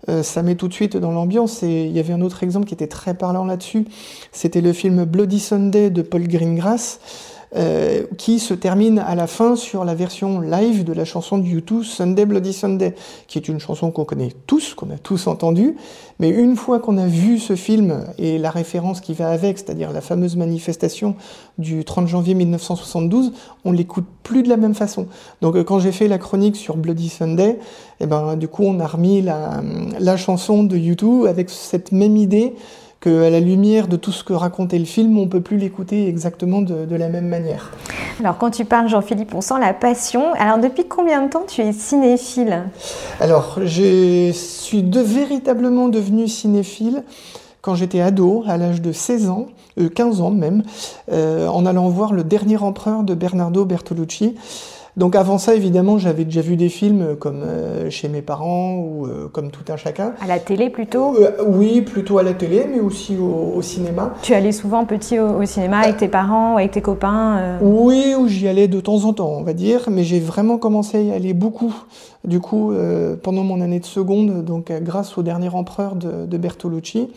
euh, 0.08 0.24
ça 0.24 0.42
met 0.42 0.56
tout 0.56 0.68
de 0.68 0.74
suite 0.74 0.98
dans 0.98 1.12
l'ambiance. 1.12 1.64
Et 1.64 1.86
il 1.86 1.92
y 1.92 2.00
avait 2.00 2.14
un 2.14 2.22
autre 2.22 2.44
exemple 2.44 2.66
qui 2.66 2.74
était 2.74 2.88
très 2.88 3.14
parlant 3.14 3.46
là-dessus. 3.46 3.86
C'était 4.32 4.62
le 4.62 4.74
film 4.74 5.04
Bloody 5.06 5.40
Sunday 5.40 5.90
de 5.90 6.02
Paul 6.02 6.28
Greengrass. 6.28 7.00
Euh, 7.56 8.04
qui 8.20 8.38
se 8.38 8.54
termine 8.54 9.00
à 9.00 9.16
la 9.16 9.26
fin 9.26 9.56
sur 9.56 9.84
la 9.84 9.96
version 9.96 10.40
live 10.40 10.84
de 10.84 10.94
la 10.94 11.04
chanson 11.04 11.40
du 11.40 11.62
U2 11.62 11.82
Sunday 11.82 12.28
Bloody 12.28 12.54
Sunday, 12.54 12.94
qui 13.26 13.40
est 13.40 13.48
une 13.48 13.60
chanson 13.60 13.90
qu'on 13.90 14.06
connaît 14.06 14.34
tous, 14.46 14.76
qu'on 14.76 14.92
a 14.92 15.00
tous 15.00 15.26
entendue, 15.26 15.76
mais 16.20 16.30
une 16.30 16.56
fois 16.56 16.78
qu'on 16.78 17.00
a 17.00 17.08
vu 17.08 17.40
ce 17.40 17.56
film 17.56 18.06
et 18.20 18.38
la 18.38 18.52
référence 18.52 19.02
qui 19.02 19.14
va 19.14 19.30
avec, 19.30 19.58
c'est-à-dire 19.58 19.92
la 19.92 20.02
fameuse 20.02 20.36
manifestation 20.36 21.16
du 21.58 21.84
30 21.84 22.08
janvier 22.08 22.36
1972, 22.36 23.34
on 23.66 23.72
l'écoute 23.72 24.06
plus 24.22 24.44
de 24.44 24.50
la 24.50 24.58
même 24.58 24.76
façon. 24.76 25.08
Donc 25.42 25.56
euh, 25.56 25.64
quand 25.64 25.80
j'ai 25.80 25.92
fait 25.92 26.08
la 26.08 26.20
chronique 26.20 26.56
sur 26.56 26.78
Bloody 26.78 27.10
Sunday, 27.10 27.58
eh 28.00 28.06
ben, 28.06 28.36
du 28.36 28.48
coup 28.48 28.64
on 28.64 28.80
a 28.80 28.86
remis 28.86 29.24
la, 29.24 29.64
la 30.00 30.18
chanson 30.18 30.62
de 30.64 30.78
U2 30.78 31.28
avec 31.28 31.50
cette 31.50 31.94
même 31.94 32.16
idée 32.16 32.54
qu'à 33.00 33.30
la 33.30 33.40
lumière 33.40 33.88
de 33.88 33.96
tout 33.96 34.12
ce 34.12 34.24
que 34.24 34.34
racontait 34.34 34.80
le 34.80 34.86
film, 34.86 35.18
on 35.18 35.24
ne 35.24 35.30
peut 35.30 35.42
plus 35.42 35.58
l'écouter 35.58 36.08
exactement 36.08 36.62
de, 36.62 36.86
de, 36.86 36.96
la 36.96 37.08
même 37.08 37.28
manière. 37.28 37.72
Alors 38.20 38.38
quand 38.38 38.52
tu 38.52 38.66
parles, 38.66 38.90
Jean-Philippe, 38.90 39.34
on 39.34 39.42
sent 39.42 39.60
la 39.60 39.74
passion. 39.74 40.34
Alors 40.34 40.58
depuis 40.58 40.86
combien 40.86 41.24
de 41.24 41.30
temps 41.30 41.46
tu 41.48 41.62
es 41.62 41.72
cinéphile? 41.72 42.64
Alors 43.20 43.60
je 43.64 44.32
suis 44.34 44.84
de, 44.84 45.00
véritablement 45.00 45.88
devenu 45.88 46.28
cinéphile 46.28 47.04
quand 47.62 47.76
j'étais 47.76 48.02
ado, 48.02 48.44
à 48.48 48.58
l'âge 48.58 48.82
de 48.82 48.92
16 48.92 49.30
ans, 49.30 49.48
euh, 49.80 49.90
15 49.90 50.22
ans 50.22 50.32
même, 50.32 50.64
euh, 51.12 51.48
en 51.48 51.66
allant 51.66 51.90
voir 51.90 52.14
Le 52.14 52.24
Dernier 52.24 52.58
Empereur 52.58 53.04
de 53.04 53.14
Bernardo 53.14 53.66
Bertolucci. 53.66 54.36
Donc 55.00 55.16
avant 55.16 55.38
ça, 55.38 55.56
évidemment, 55.56 55.98
j'avais 55.98 56.26
déjà 56.26 56.42
vu 56.42 56.58
des 56.58 56.68
films 56.68 57.16
comme 57.18 57.42
euh, 57.42 57.90
chez 57.90 58.10
mes 58.10 58.22
parents 58.22 58.76
ou 58.76 59.06
euh, 59.06 59.30
comme 59.32 59.50
tout 59.50 59.64
un 59.72 59.78
chacun. 59.78 60.12
À 60.22 60.28
la 60.28 60.40
télé 60.40 60.70
plutôt? 60.70 61.16
Euh, 61.16 61.32
Oui, 61.48 61.80
plutôt 61.80 62.18
à 62.18 62.24
la 62.24 62.34
télé, 62.34 62.66
mais 62.70 62.82
aussi 62.82 63.16
au, 63.16 63.54
au 63.56 63.62
cinéma. 63.62 64.14
Tu 64.22 64.34
allais 64.34 64.52
souvent 64.52 64.84
petit 64.84 65.18
au, 65.18 65.40
au 65.42 65.46
cinéma 65.46 65.78
avec 65.80 65.96
tes 65.96 66.10
parents, 66.10 66.58
avec 66.58 66.72
tes 66.72 66.82
copains 66.82 67.58
Oui, 67.62 68.14
ou 68.20 68.28
j'y 68.28 68.50
allais 68.50 68.68
de 68.68 68.82
temps 68.82 69.06
en 69.06 69.14
temps, 69.14 69.32
on 69.38 69.44
va 69.44 69.54
dire, 69.54 69.88
mais 69.90 70.04
j'ai 70.04 70.20
vraiment 70.20 70.58
commencé 70.58 70.98
à 70.98 71.02
y 71.02 71.12
aller 71.14 71.34
beaucoup. 71.34 71.74
Du 72.26 72.42
coup, 72.42 72.74
euh, 72.74 73.16
pendant 73.16 73.44
mon 73.46 73.62
année 73.62 73.80
de 73.80 73.86
seconde, 73.86 74.44
donc 74.44 74.70
grâce 74.82 75.18
au 75.18 75.24
dernier 75.24 75.48
empereur 75.48 75.96
de, 75.96 76.26
de 76.26 76.38
Bertolucci. 76.38 77.08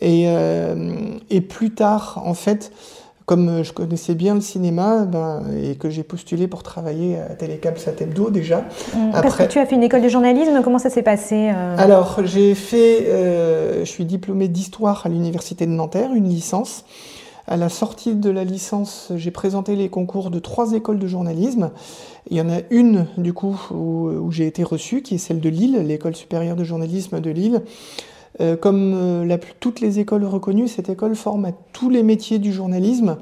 Et, 0.00 0.24
euh, 0.26 0.74
et 1.30 1.40
plus 1.40 1.70
tard, 1.70 2.20
en 2.26 2.34
fait, 2.34 2.72
comme 3.26 3.62
je 3.62 3.72
connaissais 3.72 4.14
bien 4.14 4.34
le 4.34 4.40
cinéma 4.40 5.04
ben, 5.04 5.42
et 5.62 5.76
que 5.76 5.90
j'ai 5.90 6.02
postulé 6.02 6.48
pour 6.48 6.62
travailler 6.62 7.18
à 7.18 7.34
Télécable 7.34 7.78
Satebdo 7.78 8.30
déjà. 8.30 8.64
Mmh. 8.94 9.12
Parce 9.12 9.36
que 9.36 9.44
tu 9.44 9.58
as 9.58 9.66
fait 9.66 9.76
une 9.76 9.82
école 9.82 10.02
de 10.02 10.08
journalisme, 10.08 10.60
comment 10.62 10.78
ça 10.78 10.90
s'est 10.90 11.02
passé 11.02 11.48
Alors 11.78 12.20
j'ai 12.24 12.54
fait, 12.54 13.06
je 13.80 13.88
suis 13.88 14.04
diplômé 14.04 14.48
d'histoire 14.48 15.02
à 15.06 15.08
l'université 15.08 15.66
de 15.66 15.72
Nanterre, 15.72 16.12
une 16.14 16.28
licence. 16.28 16.84
À 17.48 17.56
la 17.56 17.68
sortie 17.68 18.14
de 18.14 18.30
la 18.30 18.44
licence, 18.44 19.10
j'ai 19.16 19.32
présenté 19.32 19.74
les 19.74 19.88
concours 19.88 20.30
de 20.30 20.38
trois 20.38 20.72
écoles 20.74 21.00
de 21.00 21.08
journalisme. 21.08 21.70
Il 22.30 22.36
y 22.36 22.40
en 22.40 22.48
a 22.48 22.60
une, 22.70 23.06
du 23.16 23.32
coup, 23.32 23.60
où, 23.72 24.30
j'ai 24.30 24.46
été 24.46 24.62
reçu, 24.62 25.02
qui 25.02 25.16
est 25.16 25.18
celle 25.18 25.40
de 25.40 25.48
Lille, 25.48 25.76
l'école 25.84 26.14
supérieure 26.14 26.54
de 26.54 26.62
journalisme 26.62 27.20
de 27.20 27.30
Lille. 27.30 27.62
Euh, 28.40 28.56
comme 28.56 28.94
euh, 28.94 29.36
toutes 29.60 29.80
les 29.80 29.98
écoles 29.98 30.24
reconnues, 30.24 30.68
cette 30.68 30.88
école 30.88 31.14
forme 31.14 31.44
à 31.44 31.52
tous 31.72 31.90
les 31.90 32.02
métiers 32.02 32.38
du 32.38 32.52
journalisme. 32.52 33.16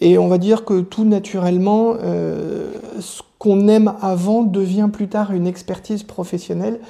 Et 0.00 0.18
on 0.18 0.26
va 0.26 0.38
dire 0.38 0.64
que 0.64 0.80
tout 0.80 1.04
naturellement, 1.04 1.94
euh, 2.02 2.72
ce 2.98 3.22
qu'on 3.38 3.68
aime 3.68 3.94
avant 4.00 4.42
devient 4.42 4.88
plus 4.92 5.08
tard 5.08 5.32
une 5.32 5.46
expertise 5.46 6.02
professionnelle. 6.02 6.80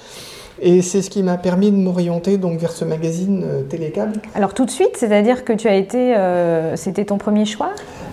Et 0.61 0.83
c'est 0.83 1.03
ce 1.03 1.11
qui 1.11 1.23
m'a 1.23 1.37
permis 1.37 1.71
de 1.71 1.77
m'orienter 1.77 2.39
donc 2.39 2.59
vers 2.59 2.73
ce 2.73 2.85
magazine 2.85 3.43
euh, 3.45 3.63
Télécable. 3.63 4.21
Alors 4.35 4.55
tout 4.55 4.65
de 4.65 4.71
suite, 4.71 4.97
c'est-à-dire 4.97 5.45
que 5.45 5.53
tu 5.53 5.69
as 5.69 5.75
été, 5.75 6.17
euh, 6.17 6.77
c'était 6.77 7.05
ton 7.05 7.19
premier 7.19 7.45
choix? 7.45 7.71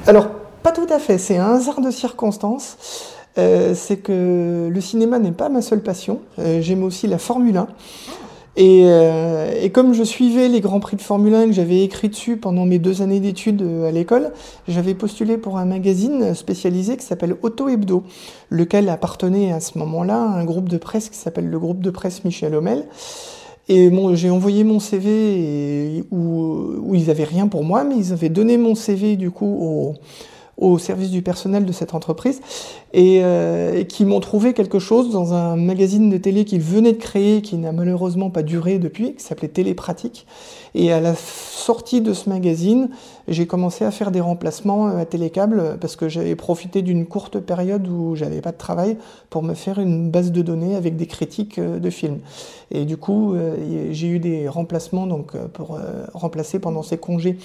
Alors 0.07 0.27
pas 0.63 0.71
tout 0.71 0.87
à 0.89 0.99
fait, 0.99 1.17
c'est 1.17 1.37
un 1.37 1.55
hasard 1.55 1.81
de 1.81 1.91
circonstances. 1.91 3.15
Euh, 3.37 3.73
c'est 3.75 3.97
que 3.97 4.67
le 4.69 4.81
cinéma 4.81 5.17
n'est 5.19 5.31
pas 5.31 5.49
ma 5.49 5.61
seule 5.61 5.81
passion. 5.81 6.19
J'aime 6.37 6.83
aussi 6.83 7.07
la 7.07 7.17
Formule 7.17 7.57
1. 7.57 7.67
Euh, 8.59 9.53
et, 9.61 9.69
comme 9.69 9.93
je 9.93 10.03
suivais 10.03 10.49
les 10.49 10.59
Grands 10.59 10.81
Prix 10.81 10.97
de 10.97 11.01
Formule 11.01 11.33
1 11.33 11.47
que 11.47 11.51
j'avais 11.53 11.83
écrit 11.83 12.09
dessus 12.09 12.35
pendant 12.35 12.65
mes 12.65 12.79
deux 12.79 13.01
années 13.01 13.21
d'études 13.21 13.61
euh, 13.61 13.87
à 13.87 13.91
l'école, 13.91 14.31
j'avais 14.67 14.93
postulé 14.93 15.37
pour 15.37 15.57
un 15.57 15.65
magazine 15.65 16.35
spécialisé 16.35 16.97
qui 16.97 17.05
s'appelle 17.05 17.37
Auto 17.43 17.69
Hebdo, 17.69 18.03
lequel 18.49 18.89
appartenait 18.89 19.53
à 19.53 19.61
ce 19.61 19.77
moment-là 19.77 20.21
à 20.21 20.39
un 20.39 20.43
groupe 20.43 20.67
de 20.67 20.77
presse 20.77 21.09
qui 21.09 21.17
s'appelle 21.17 21.49
le 21.49 21.59
groupe 21.59 21.79
de 21.79 21.91
presse 21.91 22.25
Michel 22.25 22.53
Homel. 22.53 22.85
Et 23.69 23.89
bon, 23.89 24.15
j'ai 24.15 24.29
envoyé 24.29 24.65
mon 24.65 24.79
CV 24.79 26.03
où, 26.11 26.73
où, 26.83 26.95
ils 26.95 27.07
n'avaient 27.07 27.23
rien 27.23 27.47
pour 27.47 27.63
moi, 27.63 27.85
mais 27.85 27.95
ils 27.95 28.11
avaient 28.11 28.29
donné 28.29 28.57
mon 28.57 28.75
CV 28.75 29.15
du 29.15 29.31
coup 29.31 29.45
au, 29.45 29.93
au 30.57 30.77
service 30.77 31.09
du 31.09 31.21
personnel 31.21 31.65
de 31.65 31.71
cette 31.71 31.93
entreprise 31.93 32.41
euh, 32.95 33.79
et, 33.79 33.87
qui 33.87 34.05
m'ont 34.05 34.19
trouvé 34.19 34.53
quelque 34.53 34.79
chose 34.79 35.11
dans 35.11 35.33
un 35.33 35.55
magazine 35.55 36.09
de 36.09 36.17
télé 36.17 36.45
qu'ils 36.45 36.61
venaient 36.61 36.91
de 36.91 36.97
créer, 36.97 37.41
qui 37.41 37.57
n'a 37.57 37.71
malheureusement 37.71 38.29
pas 38.29 38.43
duré 38.43 38.77
depuis, 38.77 39.15
qui 39.15 39.23
s'appelait 39.23 39.47
Télépratique. 39.47 40.27
Et 40.73 40.91
à 40.91 41.01
la 41.01 41.15
sortie 41.15 42.01
de 42.01 42.13
ce 42.13 42.29
magazine, 42.29 42.89
j'ai 43.27 43.45
commencé 43.47 43.83
à 43.85 43.91
faire 43.91 44.11
des 44.11 44.21
remplacements 44.21 44.87
euh, 44.87 44.97
à 44.97 45.05
Télécable 45.05 45.77
parce 45.79 45.95
que 45.95 46.09
j'avais 46.09 46.35
profité 46.35 46.81
d'une 46.81 47.05
courte 47.05 47.39
période 47.39 47.87
où 47.87 48.15
j'avais 48.15 48.41
pas 48.41 48.51
de 48.51 48.57
travail 48.57 48.97
pour 49.29 49.43
me 49.43 49.53
faire 49.53 49.79
une 49.79 50.11
base 50.11 50.31
de 50.31 50.41
données 50.41 50.75
avec 50.75 50.95
des 50.95 51.07
critiques 51.07 51.59
euh, 51.59 51.79
de 51.79 51.89
films. 51.89 52.19
Et 52.71 52.85
du 52.85 52.95
coup, 52.95 53.35
j'ai 53.91 54.07
eu 54.07 54.19
des 54.19 54.47
remplacements 54.47 55.05
donc 55.05 55.35
pour 55.49 55.77
remplacer 56.13 56.57
pendant 56.57 56.83
ces 56.83 56.97
congés 56.97 57.37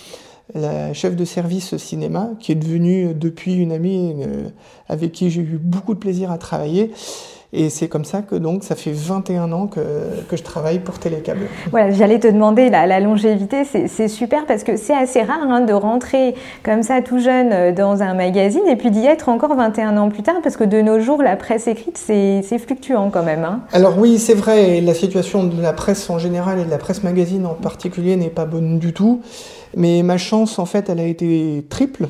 la 0.55 0.93
chef 0.93 1.17
de 1.17 1.25
service 1.25 1.77
cinéma, 1.77 2.31
qui 2.39 2.53
est 2.53 2.57
devenue 2.57 3.15
depuis 3.15 3.55
une 3.55 3.73
amie 3.73 4.15
euh, 4.21 4.49
avec 4.89 5.13
qui 5.13 5.31
j'ai 5.31 5.43
eu 5.43 5.59
beaucoup 5.61 5.95
de 5.95 5.99
plaisir 5.99 6.31
à 6.31 6.39
travailler. 6.39 6.93
Et 7.53 7.71
c'est 7.71 7.89
comme 7.89 8.05
ça 8.05 8.23
que 8.23 8.35
donc 8.35 8.65
ça 8.65 8.75
fait 8.75 8.93
21 8.93 9.53
ans 9.53 9.67
que, 9.67 9.81
que 10.29 10.37
je 10.37 10.43
travaille 10.43 10.81
pour 10.81 10.99
Télécable. 10.99 11.43
Voilà, 11.71 11.91
j'allais 11.93 12.19
te 12.19 12.27
demander 12.27 12.71
la, 12.71 12.87
la 12.87 13.01
longévité, 13.01 13.63
c'est 13.65 14.09
super 14.09 14.47
parce 14.47 14.65
que 14.65 14.77
c'est 14.77 14.95
assez 14.95 15.23
rare 15.23 15.39
hein, 15.43 15.61
de 15.61 15.73
rentrer 15.73 16.35
comme 16.63 16.83
ça 16.83 17.01
tout 17.03 17.19
jeune 17.19 17.53
euh, 17.53 17.73
dans 17.73 18.03
un 18.03 18.15
magazine 18.15 18.67
et 18.69 18.77
puis 18.77 18.91
d'y 18.91 19.07
être 19.07 19.29
encore 19.29 19.55
21 19.55 19.97
ans 19.97 20.09
plus 20.09 20.23
tard 20.23 20.37
parce 20.43 20.57
que 20.57 20.65
de 20.65 20.81
nos 20.81 21.01
jours 21.01 21.23
la 21.23 21.37
presse 21.37 21.67
écrite 21.69 21.97
c'est 21.99 22.59
fluctuant 22.59 23.11
quand 23.11 23.23
même. 23.23 23.45
Hein. 23.45 23.61
Alors 23.73 23.99
oui 23.99 24.19
c'est 24.19 24.35
vrai, 24.35 24.81
la 24.81 24.95
situation 24.95 25.45
de 25.45 25.63
la 25.63 25.73
presse 25.73 26.11
en 26.11 26.19
général 26.19 26.59
et 26.59 26.65
de 26.65 26.71
la 26.71 26.79
presse 26.79 27.05
magazine 27.05 27.47
en 27.47 27.55
particulier 27.55 28.17
n'est 28.17 28.29
pas 28.29 28.45
bonne 28.45 28.79
du 28.79 28.93
tout. 28.93 29.23
Mais 29.77 30.03
ma 30.03 30.17
chance, 30.17 30.59
en 30.59 30.65
fait, 30.65 30.89
elle 30.89 30.99
a 30.99 31.07
été 31.07 31.65
triple. 31.69 32.09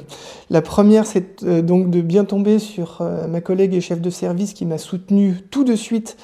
La 0.50 0.62
première, 0.62 1.04
c'est 1.04 1.42
euh, 1.42 1.62
donc 1.62 1.90
de 1.90 2.00
bien 2.00 2.25
tomber 2.25 2.61
sur 2.61 2.99
euh, 3.00 3.26
ma 3.26 3.40
collègue 3.40 3.75
et 3.75 3.80
chef 3.80 4.00
de 4.00 4.08
service 4.08 4.54
qui 4.54 4.64
m'a 4.64 4.78
soutenu 4.78 5.35
tout 5.50 5.64
de 5.64 5.75
suite 5.75 6.16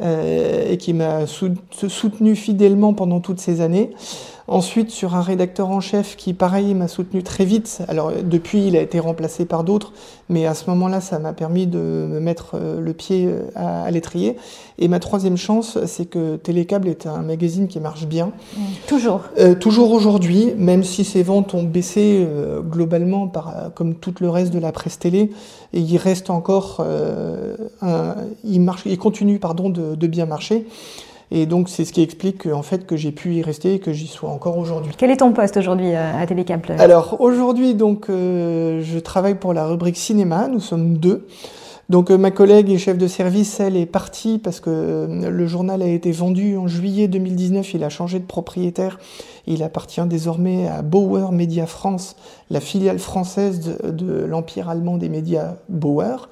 euh, 0.00 0.70
et 0.70 0.78
qui 0.78 0.92
m'a 0.92 1.26
soutenu 1.26 2.36
fidèlement 2.36 2.94
pendant 2.94 3.18
toutes 3.18 3.40
ces 3.40 3.60
années. 3.60 3.90
Ensuite, 4.46 4.90
sur 4.90 5.14
un 5.14 5.22
rédacteur 5.22 5.70
en 5.70 5.80
chef 5.80 6.16
qui, 6.16 6.34
pareil, 6.34 6.74
m'a 6.74 6.86
soutenu 6.86 7.22
très 7.22 7.46
vite. 7.46 7.80
Alors, 7.88 8.12
depuis, 8.22 8.66
il 8.66 8.76
a 8.76 8.82
été 8.82 9.00
remplacé 9.00 9.46
par 9.46 9.64
d'autres, 9.64 9.94
mais 10.28 10.44
à 10.44 10.52
ce 10.52 10.68
moment-là, 10.68 11.00
ça 11.00 11.18
m'a 11.18 11.32
permis 11.32 11.66
de 11.66 11.78
me 11.78 12.20
mettre 12.20 12.52
euh, 12.54 12.78
le 12.78 12.92
pied 12.92 13.26
euh, 13.26 13.48
à, 13.54 13.90
l'étrier. 13.90 14.36
Et 14.78 14.88
ma 14.88 14.98
troisième 14.98 15.38
chance, 15.38 15.78
c'est 15.86 16.04
que 16.04 16.36
Télécable 16.36 16.88
est 16.88 17.06
un 17.06 17.22
magazine 17.22 17.68
qui 17.68 17.80
marche 17.80 18.04
bien. 18.06 18.26
Mmh. 18.26 18.60
toujours. 18.86 19.22
Euh, 19.38 19.54
toujours 19.54 19.92
aujourd'hui, 19.92 20.52
même 20.58 20.84
si 20.84 21.04
ses 21.04 21.22
ventes 21.22 21.54
ont 21.54 21.62
baissé 21.62 22.26
globalement, 22.70 23.28
par, 23.28 23.70
comme 23.74 23.94
tout 23.94 24.14
le 24.20 24.28
reste 24.28 24.52
de 24.52 24.58
la 24.58 24.72
presse 24.72 24.98
télé, 24.98 25.30
et 25.72 25.80
il 25.80 25.96
reste 25.96 26.28
encore, 26.28 26.84
un, 27.80 28.14
il 28.44 28.60
marche, 28.60 28.82
il 28.84 28.98
continue, 28.98 29.38
pardon, 29.38 29.70
de, 29.70 29.94
de 29.94 30.06
bien 30.06 30.26
marcher. 30.26 30.66
Et 31.30 31.46
donc, 31.46 31.68
c'est 31.68 31.84
ce 31.84 31.92
qui 31.92 32.02
explique 32.02 32.46
en 32.46 32.62
fait, 32.62 32.86
que 32.86 32.96
j'ai 32.96 33.12
pu 33.12 33.34
y 33.34 33.42
rester 33.42 33.74
et 33.74 33.78
que 33.78 33.92
j'y 33.92 34.06
sois 34.06 34.30
encore 34.30 34.58
aujourd'hui. 34.58 34.92
Quel 34.96 35.10
est 35.10 35.18
ton 35.18 35.32
poste 35.32 35.56
aujourd'hui 35.56 35.94
euh, 35.94 36.20
à 36.20 36.26
Télécable 36.26 36.76
Alors, 36.78 37.20
aujourd'hui, 37.20 37.74
donc, 37.74 38.08
euh, 38.08 38.82
je 38.82 38.98
travaille 38.98 39.36
pour 39.36 39.54
la 39.54 39.66
rubrique 39.66 39.96
cinéma. 39.96 40.48
Nous 40.48 40.60
sommes 40.60 40.98
deux. 40.98 41.26
Donc, 41.88 42.10
euh, 42.10 42.18
ma 42.18 42.30
collègue 42.30 42.70
et 42.70 42.78
chef 42.78 42.98
de 42.98 43.06
service, 43.06 43.58
elle, 43.60 43.76
est 43.76 43.86
partie 43.86 44.38
parce 44.38 44.60
que 44.60 45.08
le 45.10 45.46
journal 45.46 45.82
a 45.82 45.86
été 45.86 46.12
vendu 46.12 46.56
en 46.56 46.66
juillet 46.66 47.08
2019. 47.08 47.74
Il 47.74 47.84
a 47.84 47.88
changé 47.88 48.18
de 48.18 48.26
propriétaire. 48.26 48.98
Il 49.46 49.62
appartient 49.62 50.04
désormais 50.06 50.68
à 50.68 50.82
Bauer 50.82 51.32
Media 51.32 51.66
France, 51.66 52.16
la 52.50 52.60
filiale 52.60 52.98
française 52.98 53.76
de, 53.82 54.24
l'empire 54.24 54.68
allemand 54.68 54.96
des 54.96 55.08
médias 55.08 55.56
Bauer. 55.68 56.28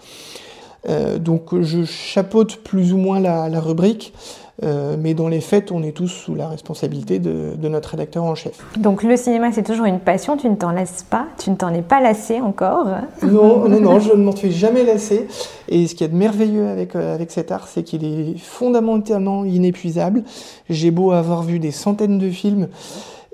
donc, 1.20 1.60
je 1.60 1.84
chapeaute 1.84 2.56
plus 2.56 2.94
ou 2.94 2.96
moins 2.96 3.20
la, 3.20 3.50
la 3.50 3.60
rubrique. 3.60 4.14
Euh, 4.62 4.96
mais 4.98 5.14
dans 5.14 5.28
les 5.28 5.40
faits, 5.40 5.72
on 5.72 5.82
est 5.82 5.92
tous 5.92 6.08
sous 6.08 6.34
la 6.34 6.48
responsabilité 6.48 7.18
de, 7.18 7.56
notre 7.68 7.90
rédacteur 7.90 8.24
en 8.24 8.34
chef. 8.34 8.58
Donc 8.76 9.02
le 9.02 9.16
cinéma, 9.16 9.50
c'est 9.52 9.62
toujours 9.62 9.86
une 9.86 9.98
passion, 9.98 10.36
tu 10.36 10.48
ne 10.48 10.54
t'en 10.54 10.70
lasses 10.70 11.04
pas, 11.08 11.26
tu 11.38 11.50
ne 11.50 11.56
t'en 11.56 11.72
es 11.72 11.82
pas 11.82 12.00
lassé 12.00 12.40
encore 12.40 12.86
Non, 13.22 13.68
non, 13.68 13.80
non, 13.80 13.98
je 13.98 14.12
ne 14.12 14.22
m'en 14.22 14.36
suis 14.36 14.52
jamais 14.52 14.84
lassé. 14.84 15.26
Et 15.68 15.86
ce 15.86 15.94
qui 15.94 16.04
est 16.04 16.08
de 16.08 16.16
merveilleux 16.16 16.68
avec, 16.68 16.94
euh, 16.94 17.14
avec 17.14 17.30
cet 17.30 17.50
art, 17.50 17.66
c'est 17.66 17.82
qu'il 17.82 18.04
est 18.04 18.38
fondamentalement 18.38 19.44
inépuisable. 19.44 20.22
J'ai 20.68 20.90
beau 20.90 21.12
avoir 21.12 21.42
vu 21.42 21.58
des 21.58 21.70
centaines 21.70 22.18
de 22.18 22.30
films, 22.30 22.68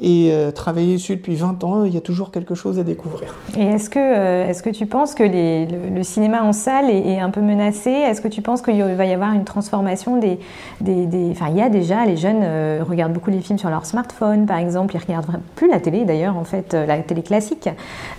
et 0.00 0.30
euh, 0.30 0.52
travailler 0.52 0.94
dessus 0.94 1.16
depuis 1.16 1.34
20 1.34 1.64
ans, 1.64 1.84
il 1.84 1.92
y 1.92 1.96
a 1.96 2.00
toujours 2.00 2.30
quelque 2.30 2.54
chose 2.54 2.78
à 2.78 2.84
découvrir. 2.84 3.34
Et 3.56 3.64
est-ce 3.64 3.90
que, 3.90 3.98
euh, 3.98 4.48
est-ce 4.48 4.62
que 4.62 4.70
tu 4.70 4.86
penses 4.86 5.12
que 5.12 5.24
le, 5.24 6.02
cinéma 6.04 6.44
en 6.44 6.52
salle 6.52 6.88
est, 6.88 7.18
un 7.18 7.30
peu 7.30 7.40
menacé? 7.40 7.90
Est-ce 7.90 8.20
que 8.20 8.28
tu 8.28 8.40
penses 8.40 8.62
qu'il 8.62 8.80
va 8.80 9.06
y 9.06 9.12
avoir 9.12 9.32
une 9.32 9.44
transformation 9.44 10.18
des, 10.18 10.38
des, 10.80 11.06
des... 11.06 11.30
Enfin, 11.32 11.48
il 11.50 11.56
y 11.56 11.60
a 11.60 11.68
déjà, 11.68 12.06
les 12.06 12.16
jeunes 12.16 12.42
euh, 12.42 12.84
regardent 12.88 13.12
beaucoup 13.12 13.30
les 13.30 13.40
films 13.40 13.58
sur 13.58 13.70
leur 13.70 13.86
smartphone, 13.86 14.46
par 14.46 14.58
exemple, 14.58 14.94
ils 14.94 15.00
regardent 15.00 15.40
plus 15.56 15.68
la 15.68 15.80
télé 15.80 16.04
d'ailleurs, 16.04 16.36
en 16.36 16.44
fait, 16.44 16.74
la 16.74 16.98
télé 16.98 17.22
classique. 17.22 17.68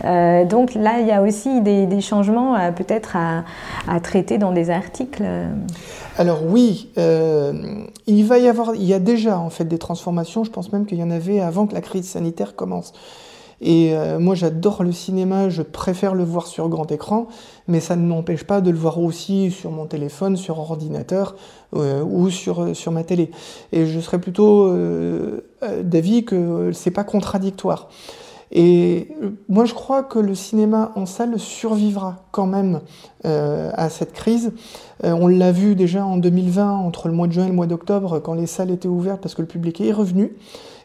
donc 0.03 0.73
là, 0.73 0.99
il 0.99 1.07
y 1.07 1.11
a 1.11 1.21
aussi 1.21 1.61
des, 1.61 1.85
des 1.85 2.01
changements 2.01 2.55
peut-être 2.75 3.15
à, 3.15 3.99
traiter 4.01 4.37
dans 4.37 4.51
des 4.51 4.69
articles. 4.69 5.23
Alors 6.19 6.45
oui, 6.45 6.89
il 6.97 8.25
va 8.25 8.39
y 8.39 8.49
avoir, 8.49 8.75
il 8.75 8.83
y 8.83 8.93
a 8.93 8.99
déjà 8.99 9.39
en 9.39 9.49
fait 9.49 9.63
des 9.63 9.77
transformations, 9.77 10.43
je 10.43 10.51
pense 10.51 10.73
même 10.73 10.85
qu'il 10.85 10.97
y 10.97 11.03
en 11.03 11.11
avait 11.11 11.39
avant 11.39 11.65
la 11.71 11.79
crise 11.79 12.09
sanitaire 12.09 12.57
commence. 12.57 12.91
Et 13.61 13.93
euh, 13.93 14.19
moi, 14.19 14.35
j'adore 14.35 14.83
le 14.83 14.91
cinéma, 14.91 15.47
je 15.47 15.61
préfère 15.61 16.15
le 16.15 16.25
voir 16.25 16.47
sur 16.47 16.67
grand 16.67 16.91
écran, 16.91 17.27
mais 17.69 17.79
ça 17.79 17.95
ne 17.95 18.05
m'empêche 18.05 18.43
pas 18.43 18.59
de 18.59 18.69
le 18.69 18.77
voir 18.77 18.99
aussi 18.99 19.49
sur 19.49 19.71
mon 19.71 19.85
téléphone, 19.85 20.35
sur 20.35 20.59
ordinateur 20.59 21.37
euh, 21.73 22.03
ou 22.03 22.29
sur, 22.29 22.75
sur 22.75 22.91
ma 22.91 23.05
télé. 23.05 23.31
Et 23.71 23.85
je 23.85 23.99
serais 24.01 24.19
plutôt 24.19 24.67
euh, 24.67 25.39
d'avis 25.83 26.25
que 26.25 26.71
c'est 26.73 26.91
pas 26.91 27.05
contradictoire. 27.05 27.87
Et 28.51 29.09
moi, 29.47 29.65
je 29.65 29.73
crois 29.73 30.03
que 30.03 30.17
le 30.17 30.33
cinéma 30.33 30.91
en 30.95 31.05
salle 31.05 31.37
survivra 31.39 32.23
quand 32.31 32.47
même 32.47 32.81
à 33.23 33.89
cette 33.89 34.13
crise. 34.13 34.51
on 35.03 35.27
l'a 35.27 35.51
vu 35.51 35.75
déjà 35.75 36.03
en 36.05 36.17
2020, 36.17 36.77
entre 36.77 37.07
le 37.09 37.13
mois 37.13 37.27
de 37.27 37.33
juin 37.33 37.45
et 37.45 37.49
le 37.49 37.53
mois 37.53 37.67
d'octobre, 37.67 38.19
quand 38.19 38.33
les 38.33 38.47
salles 38.47 38.71
étaient 38.71 38.87
ouvertes 38.87 39.21
parce 39.21 39.35
que 39.35 39.41
le 39.41 39.47
public 39.47 39.81
est 39.81 39.91
revenu. 39.91 40.33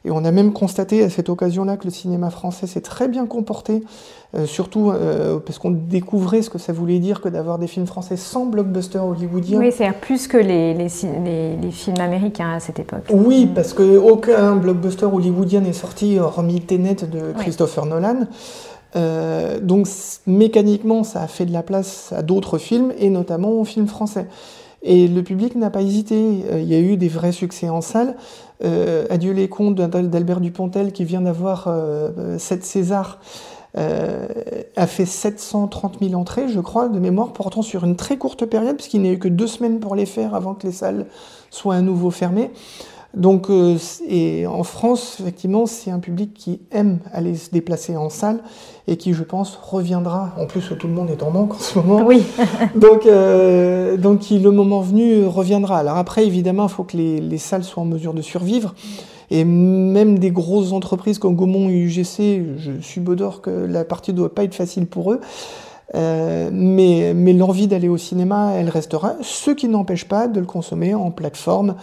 Et 0.07 0.11
on 0.11 0.25
a 0.25 0.31
même 0.31 0.53
constaté 0.53 1.03
à 1.03 1.09
cette 1.09 1.31
occasion-là 1.31 1.79
que 1.79 1.85
le 1.85 1.91
cinéma 1.91 2.29
français 2.29 2.67
s'est 2.67 2.83
très 2.83 3.09
bien 3.09 3.25
comporté, 3.25 3.83
euh, 4.37 4.45
surtout 4.45 4.91
euh, 4.91 5.39
parce 5.39 5.59
qu'on 5.59 5.71
découvrait 5.71 6.43
ce 6.43 6.51
que 6.51 6.59
ça 6.59 6.75
voulait 6.75 6.99
dire 6.99 7.23
que 7.23 7.31
d'avoir 7.31 7.59
des 7.59 7.67
films 7.67 7.87
français 7.87 8.19
sans 8.19 8.45
blockbuster 8.45 8.99
hollywoodien. 8.99 9.59
Oui, 9.59 9.73
c'est 9.73 9.91
plus 9.93 10.29
que 10.29 10.37
les, 10.37 10.75
les, 10.75 10.89
les, 11.57 11.71
films 11.71 12.01
américains 12.01 12.53
à 12.53 12.61
cette 12.61 12.79
époque. 12.79 13.05
Oui, 13.11 13.49
parce 13.55 13.73
qu'aucun 13.73 14.57
blockbuster 14.57 15.07
hollywoodien 15.07 15.61
n'est 15.61 15.73
sorti 15.73 16.19
hormis 16.19 16.61
Tenet 16.61 16.97
de 17.11 17.33
Christopher 17.39 17.87
Nolan. 17.87 18.27
donc 19.63 19.89
mécaniquement, 20.27 21.03
ça 21.03 21.23
a 21.23 21.29
fait 21.29 21.47
de 21.47 21.53
la 21.53 21.63
place 21.63 22.13
à 22.15 22.21
d'autres 22.21 22.59
films, 22.59 22.93
et 22.99 23.09
notamment 23.09 23.53
aux 23.53 23.65
films 23.65 23.89
français. 23.89 24.27
Et 24.85 25.09
le 25.09 25.23
public 25.23 25.57
n'a 25.57 25.71
pas 25.71 25.83
hésité. 25.83 26.45
Il 26.53 26.65
y 26.69 26.75
a 26.75 26.81
eu 26.81 26.97
des 26.97 27.09
vrais 27.09 27.33
succès 27.33 27.69
en 27.69 27.81
salle. 27.81 28.17
Adieu 29.11 29.33
les 29.33 29.49
contes 29.49 29.77
d'Albert 29.77 30.41
Dupontel 30.41 30.93
qui 30.93 31.05
vient 31.05 31.23
d'avoir 31.23 31.69
7 32.39 32.65
Césars 32.65 33.19
euh, 33.77 34.29
a 34.77 34.87
fait 34.87 35.07
730 35.07 35.99
000 36.01 36.15
entrées, 36.15 36.49
je 36.49 36.61
crois, 36.61 36.89
de 36.89 37.01
mémoire, 37.01 37.33
pourtant 37.33 37.63
sur 37.63 37.85
une 37.85 37.97
très 37.97 38.17
courte 38.17 38.47
période, 38.47 38.77
puisqu'il 38.77 39.03
n'y 39.03 39.09
a 39.09 39.13
eu 39.13 39.19
que 39.19 39.27
deux 39.27 39.49
semaines 39.49 39.81
pour 39.81 39.97
les 39.97 40.07
faire 40.07 40.37
avant 40.37 40.55
que 40.55 40.65
les 40.65 40.73
salles 40.73 41.07
soient 41.51 41.75
à 41.75 41.81
nouveau 41.81 42.13
fermées. 42.13 42.53
Donc, 43.17 43.49
euh, 43.49 43.77
et 44.09 44.47
en 44.47 44.65
France, 44.65 45.19
effectivement, 45.21 45.67
c'est 45.67 45.91
un 45.91 46.01
public 46.01 46.35
qui 46.35 46.61
aime 46.73 46.99
aller 47.13 47.37
se 47.37 47.51
déplacer 47.51 47.97
en 47.97 48.11
salle 48.11 48.41
et 48.89 48.97
qui, 48.97 49.15
je 49.15 49.23
pense, 49.23 49.59
reviendra. 49.63 50.33
En 50.39 50.47
plus, 50.47 50.73
tout 50.79 50.87
le 50.87 50.93
monde 50.93 51.11
est 51.11 51.23
en 51.23 51.31
manque 51.31 51.55
en 51.55 51.59
ce 51.59 51.79
moment. 51.79 52.05
Oui. 52.05 52.23
donc, 52.75 53.07
euh, 53.07 53.97
donc, 53.97 54.21
qui, 54.21 54.39
le 54.39 54.51
moment 54.51 54.81
venu, 54.81 55.25
reviendra. 55.27 55.79
Alors 55.79 55.97
après, 55.97 56.27
évidemment, 56.27 56.65
il 56.65 56.71
faut 56.71 56.85
que 56.85 56.97
les, 56.97 57.21
les, 57.21 57.39
salles 57.39 57.65
soient 57.65 57.83
en 57.83 57.87
mesure 57.87 58.15
de 58.15 58.23
survivre. 58.23 58.75
Et 59.31 59.45
même 59.45 60.19
des 60.19 60.31
grosses 60.31 60.73
entreprises 60.73 61.19
comme 61.19 61.35
Gaumont 61.35 61.69
et 61.69 61.73
UGC, 61.73 62.43
je 62.59 62.73
suis 62.81 63.01
d'or 63.01 63.41
que 63.41 63.51
la 63.51 63.85
partie 63.85 64.13
ne 64.13 64.19
doit 64.19 64.35
pas 64.35 64.45
être 64.45 64.55
facile 64.55 64.87
pour 64.87 65.13
eux. 65.13 65.21
Euh, 65.95 66.51
mais, 66.53 67.13
mais 67.15 67.33
l'envie 67.33 67.67
d'aller 67.67 67.89
au 67.89 67.97
cinéma, 67.97 68.53
elle 68.55 68.69
restera, 68.69 69.15
ce 69.23 69.51
qui 69.51 69.69
n'empêche 69.69 70.07
pas 70.07 70.29
de 70.29 70.41
le 70.41 70.47
consommer 70.47 70.95
en 70.95 71.11
plateforme 71.11 71.77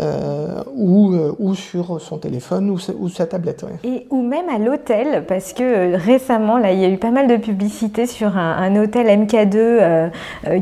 euh, 0.00 0.60
ou, 0.74 1.12
euh, 1.14 1.32
ou, 1.38 1.54
sur 1.54 2.00
son 2.00 2.18
téléphone 2.18 2.68
ou 2.68 2.80
sa, 2.80 2.92
ou 2.98 3.08
sa 3.08 3.26
tablette. 3.26 3.64
Et, 3.84 4.08
ou 4.10 4.22
même 4.22 4.48
à 4.48 4.58
l'hôtel, 4.58 5.24
parce 5.28 5.52
que 5.52 5.62
euh, 5.62 5.96
récemment, 5.96 6.58
là, 6.58 6.72
il 6.72 6.80
y 6.80 6.84
a 6.84 6.88
eu 6.88 6.98
pas 6.98 7.12
mal 7.12 7.28
de 7.28 7.36
publicité 7.36 8.06
sur 8.06 8.36
un, 8.36 8.56
un 8.56 8.74
hôtel 8.74 9.06
MK2 9.06 10.10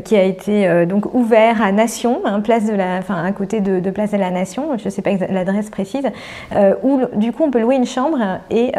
qui 0.03 0.15
a 0.15 0.23
été 0.23 0.85
donc 0.85 1.15
ouvert 1.15 1.63
à 1.63 1.71
Nation, 1.71 2.21
hein, 2.25 2.41
place 2.41 2.65
de 2.67 2.73
la, 2.75 2.97
enfin, 2.99 3.23
à 3.23 3.31
côté 3.31 3.59
de, 3.59 3.79
de, 3.79 3.89
Place 3.89 4.11
de 4.11 4.17
la 4.17 4.29
Nation, 4.29 4.77
je 4.77 4.85
ne 4.85 4.89
sais 4.91 5.01
pas 5.01 5.11
l'adresse 5.29 5.71
précise, 5.71 6.05
où 6.83 7.01
du 7.15 7.31
coup 7.31 7.43
on 7.43 7.51
peut 7.51 7.59
louer 7.59 7.75
une 7.75 7.87
chambre 7.87 8.19
et 8.51 8.71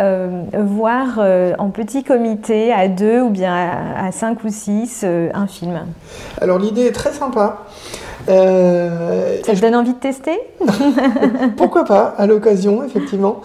voir 0.55 1.19
en 1.59 1.71
petit 1.71 2.05
comité 2.05 2.73
à 2.73 2.87
deux 2.89 3.23
ou 3.23 3.31
bien 3.31 3.53
à, 3.53 4.07
à 4.07 4.13
cinq 4.13 4.45
ou 4.45 4.51
six 4.51 5.05
un 5.05 5.47
film. 5.49 5.81
Alors 6.41 6.59
l'idée 6.59 6.87
est 6.87 6.93
très 6.93 7.13
sympa. 7.13 7.65
Euh, 8.29 9.39
Ça 9.45 9.55
te 9.55 9.61
donne 9.61 9.75
envie 9.75 9.93
de 9.93 9.99
tester 9.99 10.39
Pourquoi 11.57 11.85
pas, 11.85 12.15
à 12.17 12.27
l'occasion, 12.27 12.83
effectivement. 12.83 13.43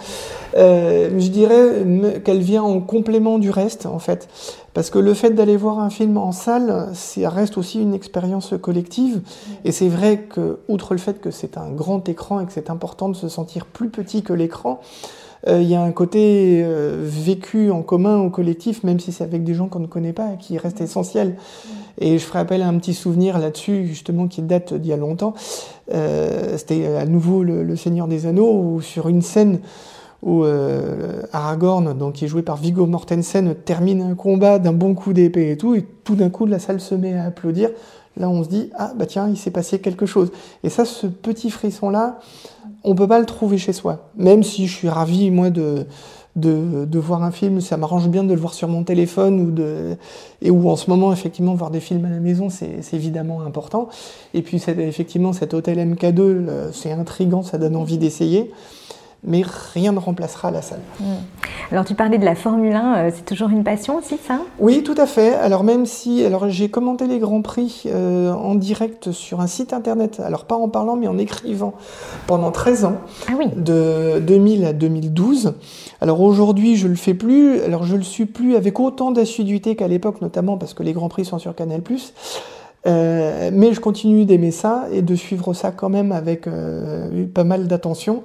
Euh, 0.58 1.10
je 1.18 1.28
dirais 1.30 2.22
qu'elle 2.24 2.40
vient 2.40 2.64
en 2.64 2.80
complément 2.80 3.40
du 3.40 3.50
reste, 3.50 3.86
en 3.86 4.00
fait. 4.00 4.28
Parce 4.74 4.90
que 4.90 5.00
le 5.00 5.14
fait 5.14 5.32
d'aller 5.32 5.58
voir 5.58 5.80
un 5.80 5.90
film 5.90 6.18
en 6.18 6.32
salle, 6.32 6.90
ça 6.94 7.30
reste 7.30 7.58
aussi 7.58 7.82
une 7.82 7.94
expérience 7.94 8.54
collective. 8.62 9.22
Et 9.66 9.72
c'est 9.72 9.90
vrai 9.90 10.28
que, 10.30 10.60
outre 10.68 10.94
le 10.94 11.00
fait 11.00 11.20
que 11.20 11.32
c'est 11.32 11.58
un 11.58 11.70
grand 11.70 12.08
écran 12.08 12.40
et 12.40 12.46
que 12.46 12.54
c'est 12.54 12.70
important 12.70 13.10
de 13.10 13.16
se 13.16 13.28
sentir 13.28 13.66
plus 13.66 13.90
petit 13.90 14.24
que 14.24 14.34
l'écran, 14.34 14.80
il 15.48 15.63
y 15.63 15.75
a 15.75 15.81
un 15.81 15.91
côté 15.91 16.62
euh, 16.63 17.00
vécu 17.01 17.72
en 17.72 17.81
commun 17.81 18.17
au 18.17 18.29
collectif, 18.29 18.84
même 18.84 19.00
si 19.00 19.12
c'est 19.12 19.24
avec 19.24 19.43
des 19.43 19.53
gens 19.53 19.67
qu'on 19.67 19.79
ne 19.79 19.88
connaît 19.88 20.13
pas, 20.13 20.36
qui 20.38 20.58
reste 20.58 20.81
essentiel. 20.81 21.36
Et 22.00 22.17
je 22.17 22.24
ferai 22.24 22.39
appel 22.39 22.62
à 22.62 22.67
un 22.67 22.77
petit 22.77 22.93
souvenir 22.93 23.39
là-dessus, 23.39 23.88
justement, 23.88 24.27
qui 24.27 24.41
date 24.41 24.74
d'il 24.74 24.89
y 24.89 24.93
a 24.93 24.98
longtemps. 24.98 25.34
Euh, 25.93 26.58
C'était 26.58 26.88
à 26.98 27.05
nouveau 27.05 27.43
le, 27.43 27.63
le, 27.63 27.75
Seigneur 27.75 28.08
des 28.08 28.25
Anneaux, 28.25 28.51
où 28.51 28.81
sur 28.81 29.08
une 29.08 29.22
scène 29.22 29.60
où 30.22 30.43
euh, 30.43 31.22
Aragorn, 31.31 31.98
donc 31.98 32.15
qui 32.15 32.25
est 32.25 32.27
joué 32.27 32.41
par 32.41 32.58
Viggo 32.58 32.86
Mortensen, 32.86 33.55
termine 33.55 34.01
un 34.01 34.15
combat 34.15 34.60
d'un 34.60 34.74
bon 34.74 34.93
coup 34.93 35.13
d'épée 35.13 35.51
et 35.51 35.58
tout, 35.58 35.75
et 35.75 35.86
tout 36.03 36.15
d'un 36.15 36.29
coup 36.29 36.46
la 36.46 36.60
salle 36.60 36.81
se 36.81 36.96
met 36.96 37.13
à 37.13 37.25
applaudir. 37.25 37.69
Là, 38.17 38.30
on 38.30 38.43
se 38.43 38.49
dit 38.49 38.69
ah 38.75 38.91
bah 38.97 39.06
tiens, 39.06 39.30
il 39.30 39.38
s'est 39.38 39.52
passé 39.52 39.80
quelque 39.80 40.06
chose. 40.06 40.32
Et 40.63 40.69
ça, 40.69 40.84
ce 40.84 41.08
petit 41.08 41.49
frisson 41.49 41.89
là, 41.89 42.19
on 42.84 42.96
peut 42.96 43.08
pas 43.08 43.20
le 43.20 43.26
trouver 43.26 43.58
chez 43.58 43.74
soi. 43.74 44.10
Même 44.15 44.44
si 44.44 44.68
je 44.68 44.76
suis 44.76 44.89
ravi 44.89 45.32
moi 45.32 45.50
de 45.50 45.86
de, 46.36 47.00
voir 47.00 47.24
un 47.24 47.32
film, 47.32 47.60
ça 47.60 47.76
m'arrange 47.76 48.08
bien 48.08 48.24
de 48.24 48.34
le 48.34 48.39
voir 48.39 48.54
sur 48.54 48.68
mon 48.68 48.84
téléphone 48.84 49.39
ou 49.42 49.52
de 49.52 49.98
et 50.42 50.52
où 50.52 50.70
en 50.70 50.76
ce 50.76 50.89
moment 50.89 51.12
effectivement 51.12 51.54
voir 51.54 51.72
des 51.72 51.80
films 51.80 52.06
à 52.06 52.10
la 52.10 52.20
maison 52.20 52.50
c'est 52.50 52.94
évidemment 52.94 53.42
important. 53.42 53.89
Et 54.34 54.42
puis 54.42 54.62
effectivement 54.68 55.34
cet 55.34 55.54
hôtel 55.54 55.78
MK2 55.78 56.72
c'est 56.72 56.92
intrigant, 56.92 57.44
ça 57.44 57.58
donne 57.58 57.76
envie 57.76 57.98
d'essayer 57.98 58.52
mais 59.23 59.43
rien 59.73 59.91
ne 59.91 59.99
remplacera 59.99 60.51
la 60.51 60.62
salle. 60.62 60.82
Mmh. 60.99 61.03
Alors 61.71 61.86
tu 61.86 61.93
parlais 61.93 62.17
de 62.17 62.25
la 62.25 62.36
Formule 62.36 62.73
1, 62.73 62.95
euh, 62.95 63.12
c'est 63.13 63.25
toujours 63.25 63.49
une 63.49 63.63
passion 63.63 63.97
aussi 63.97 64.17
ça? 64.17 64.39
Oui, 64.60 64.84
tout 64.84 64.95
à 64.97 65.05
fait. 65.05 65.36
Alors 65.36 65.63
même 65.63 65.86
si, 65.86 66.23
alors 66.23 66.49
j'ai 66.49 66.69
commenté 66.69 67.05
les 67.05 67.19
grands 67.19 67.41
prix 67.41 67.84
euh, 67.88 68.32
en 68.32 68.55
direct 68.55 69.12
sur 69.12 69.41
un 69.41 69.47
site 69.47 69.73
internet, 69.73 70.19
alors 70.23 70.45
pas 70.45 70.55
en 70.55 70.69
parlant 70.69 70.95
mais 70.95 71.08
en 71.08 71.17
écrivant 71.17 71.73
pendant 72.27 72.51
13 72.51 72.86
ans, 72.86 72.95
ah 73.27 73.34
oui. 73.38 73.47
de 73.55 74.19
2000 74.19 74.65
à 74.65 74.73
2012. 74.73 75.53
Alors 76.01 76.21
aujourd'hui 76.21 76.75
je 76.75 76.88
le 76.88 76.95
fais 76.95 77.13
plus, 77.13 77.62
alors 77.62 77.84
je 77.84 77.95
le 77.95 78.03
suis 78.03 78.25
plus 78.25 78.55
avec 78.55 78.79
autant 78.79 79.12
d'assiduité 79.12 79.75
qu'à 79.75 79.88
l'époque, 79.88 80.21
notamment 80.21 80.58
parce 80.58 80.73
que 80.73 80.84
les 80.84 80.93
grands 80.93 81.10
prix 81.10 81.25
sont 81.25 81.39
sur 81.39 81.55
Canal+. 81.55 81.82
Euh, 82.88 83.49
mais 83.53 83.73
je 83.73 83.82
continue 83.82 84.25
d'aimer 84.25 84.51
ça 84.51 84.88
et 84.91 85.01
de 85.01 85.15
suivre 85.15 85.53
ça 85.53 85.71
quand 85.71 85.89
même 85.89 86.12
avec 86.12 86.47
euh, 86.47 87.25
pas 87.27 87.43
mal 87.43 87.67
d'attention. 87.67 88.23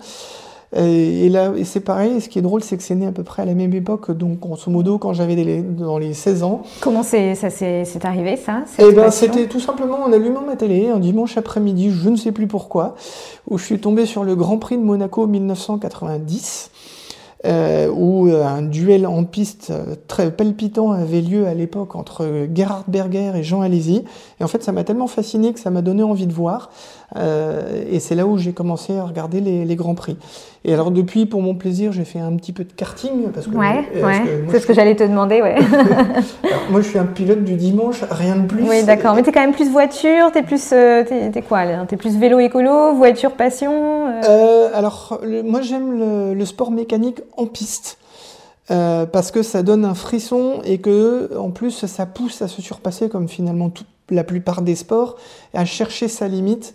Et, 0.76 1.28
là, 1.28 1.52
c'est 1.64 1.80
pareil, 1.80 2.20
ce 2.20 2.28
qui 2.28 2.38
est 2.38 2.42
drôle, 2.42 2.62
c'est 2.62 2.76
que 2.76 2.82
c'est 2.82 2.94
né 2.94 3.06
à 3.06 3.12
peu 3.12 3.22
près 3.22 3.42
à 3.42 3.44
la 3.44 3.54
même 3.54 3.72
époque, 3.74 4.10
donc 4.10 4.40
grosso 4.40 4.70
modo 4.70 4.98
quand 4.98 5.12
j'avais 5.12 5.62
dans 5.62 5.98
les 5.98 6.14
16 6.14 6.42
ans. 6.42 6.62
Comment 6.80 7.02
c'est, 7.02 7.34
ça 7.34 7.50
s'est 7.50 7.84
arrivé, 8.02 8.36
ça 8.36 8.62
Eh 8.78 8.92
ben, 8.92 9.10
c'était 9.10 9.46
tout 9.46 9.60
simplement 9.60 10.02
en 10.02 10.12
allumant 10.12 10.42
ma 10.42 10.56
télé, 10.56 10.88
un 10.88 10.98
dimanche 10.98 11.36
après-midi, 11.36 11.90
je 11.90 12.08
ne 12.08 12.16
sais 12.16 12.32
plus 12.32 12.46
pourquoi, 12.46 12.96
où 13.48 13.58
je 13.58 13.64
suis 13.64 13.78
tombé 13.78 14.06
sur 14.06 14.24
le 14.24 14.34
Grand 14.34 14.58
Prix 14.58 14.76
de 14.76 14.82
Monaco 14.82 15.26
1990. 15.26 16.70
Euh, 17.46 17.90
où 17.90 18.26
euh, 18.26 18.42
un 18.42 18.62
duel 18.62 19.06
en 19.06 19.22
piste 19.24 19.68
euh, 19.70 19.96
très 20.08 20.30
palpitant 20.30 20.92
avait 20.92 21.20
lieu 21.20 21.46
à 21.46 21.52
l'époque 21.52 21.94
entre 21.94 22.46
Gerhard 22.54 22.84
Berger 22.88 23.32
et 23.34 23.42
Jean 23.42 23.60
Alési. 23.60 24.02
Et 24.40 24.44
en 24.44 24.48
fait, 24.48 24.62
ça 24.62 24.72
m'a 24.72 24.82
tellement 24.82 25.08
fasciné 25.08 25.52
que 25.52 25.60
ça 25.60 25.68
m'a 25.68 25.82
donné 25.82 26.02
envie 26.02 26.26
de 26.26 26.32
voir. 26.32 26.70
Euh, 27.16 27.84
et 27.90 28.00
c'est 28.00 28.14
là 28.14 28.26
où 28.26 28.38
j'ai 28.38 28.54
commencé 28.54 28.96
à 28.96 29.04
regarder 29.04 29.40
les, 29.40 29.66
les, 29.66 29.76
grands 29.76 29.94
prix. 29.94 30.16
Et 30.66 30.72
alors 30.72 30.90
depuis, 30.90 31.26
pour 31.26 31.42
mon 31.42 31.54
plaisir, 31.54 31.92
j'ai 31.92 32.04
fait 32.04 32.18
un 32.18 32.34
petit 32.36 32.52
peu 32.52 32.64
de 32.64 32.72
karting 32.72 33.30
parce 33.32 33.46
que 33.46 33.54
ouais, 33.54 33.86
ouais. 34.02 34.22
c'est 34.50 34.60
ce 34.60 34.66
que 34.66 34.72
j'allais 34.72 34.96
te 34.96 35.04
demander, 35.04 35.42
ouais. 35.42 35.56
alors, 36.42 36.70
moi, 36.70 36.80
je 36.80 36.88
suis 36.88 36.98
un 36.98 37.04
pilote 37.04 37.44
du 37.44 37.54
dimanche, 37.56 38.02
rien 38.10 38.36
de 38.36 38.46
plus. 38.46 38.62
Oui, 38.62 38.82
d'accord. 38.82 39.14
Mais 39.14 39.22
t'es 39.22 39.30
quand 39.30 39.42
même 39.42 39.52
plus 39.52 39.70
voiture, 39.70 40.32
t'es 40.32 40.42
plus, 40.42 40.72
euh, 40.72 41.04
t'es 41.04 41.42
quoi 41.42 41.64
T'es 41.86 41.98
plus 41.98 42.16
vélo 42.16 42.38
écolo, 42.38 42.94
voiture 42.94 43.32
passion 43.32 44.08
euh... 44.08 44.22
euh 44.26 44.70
alors, 44.72 45.20
le, 45.22 45.42
moi, 45.42 45.60
j'aime 45.60 45.98
le, 45.98 46.32
le, 46.32 46.44
sport 46.46 46.70
mécanique 46.70 47.20
en 47.36 47.44
piste. 47.44 47.98
Euh, 48.70 49.04
parce 49.04 49.30
que 49.30 49.42
ça 49.42 49.62
donne 49.62 49.84
un 49.84 49.92
frisson 49.92 50.62
et 50.64 50.78
que 50.78 51.36
en 51.36 51.50
plus 51.50 51.84
ça 51.84 52.06
pousse 52.06 52.40
à 52.40 52.48
se 52.48 52.62
surpasser 52.62 53.10
comme 53.10 53.28
finalement 53.28 53.68
toute 53.68 53.86
la 54.08 54.24
plupart 54.24 54.62
des 54.62 54.74
sports 54.74 55.16
à 55.52 55.66
chercher 55.66 56.08
sa 56.08 56.28
limite 56.28 56.74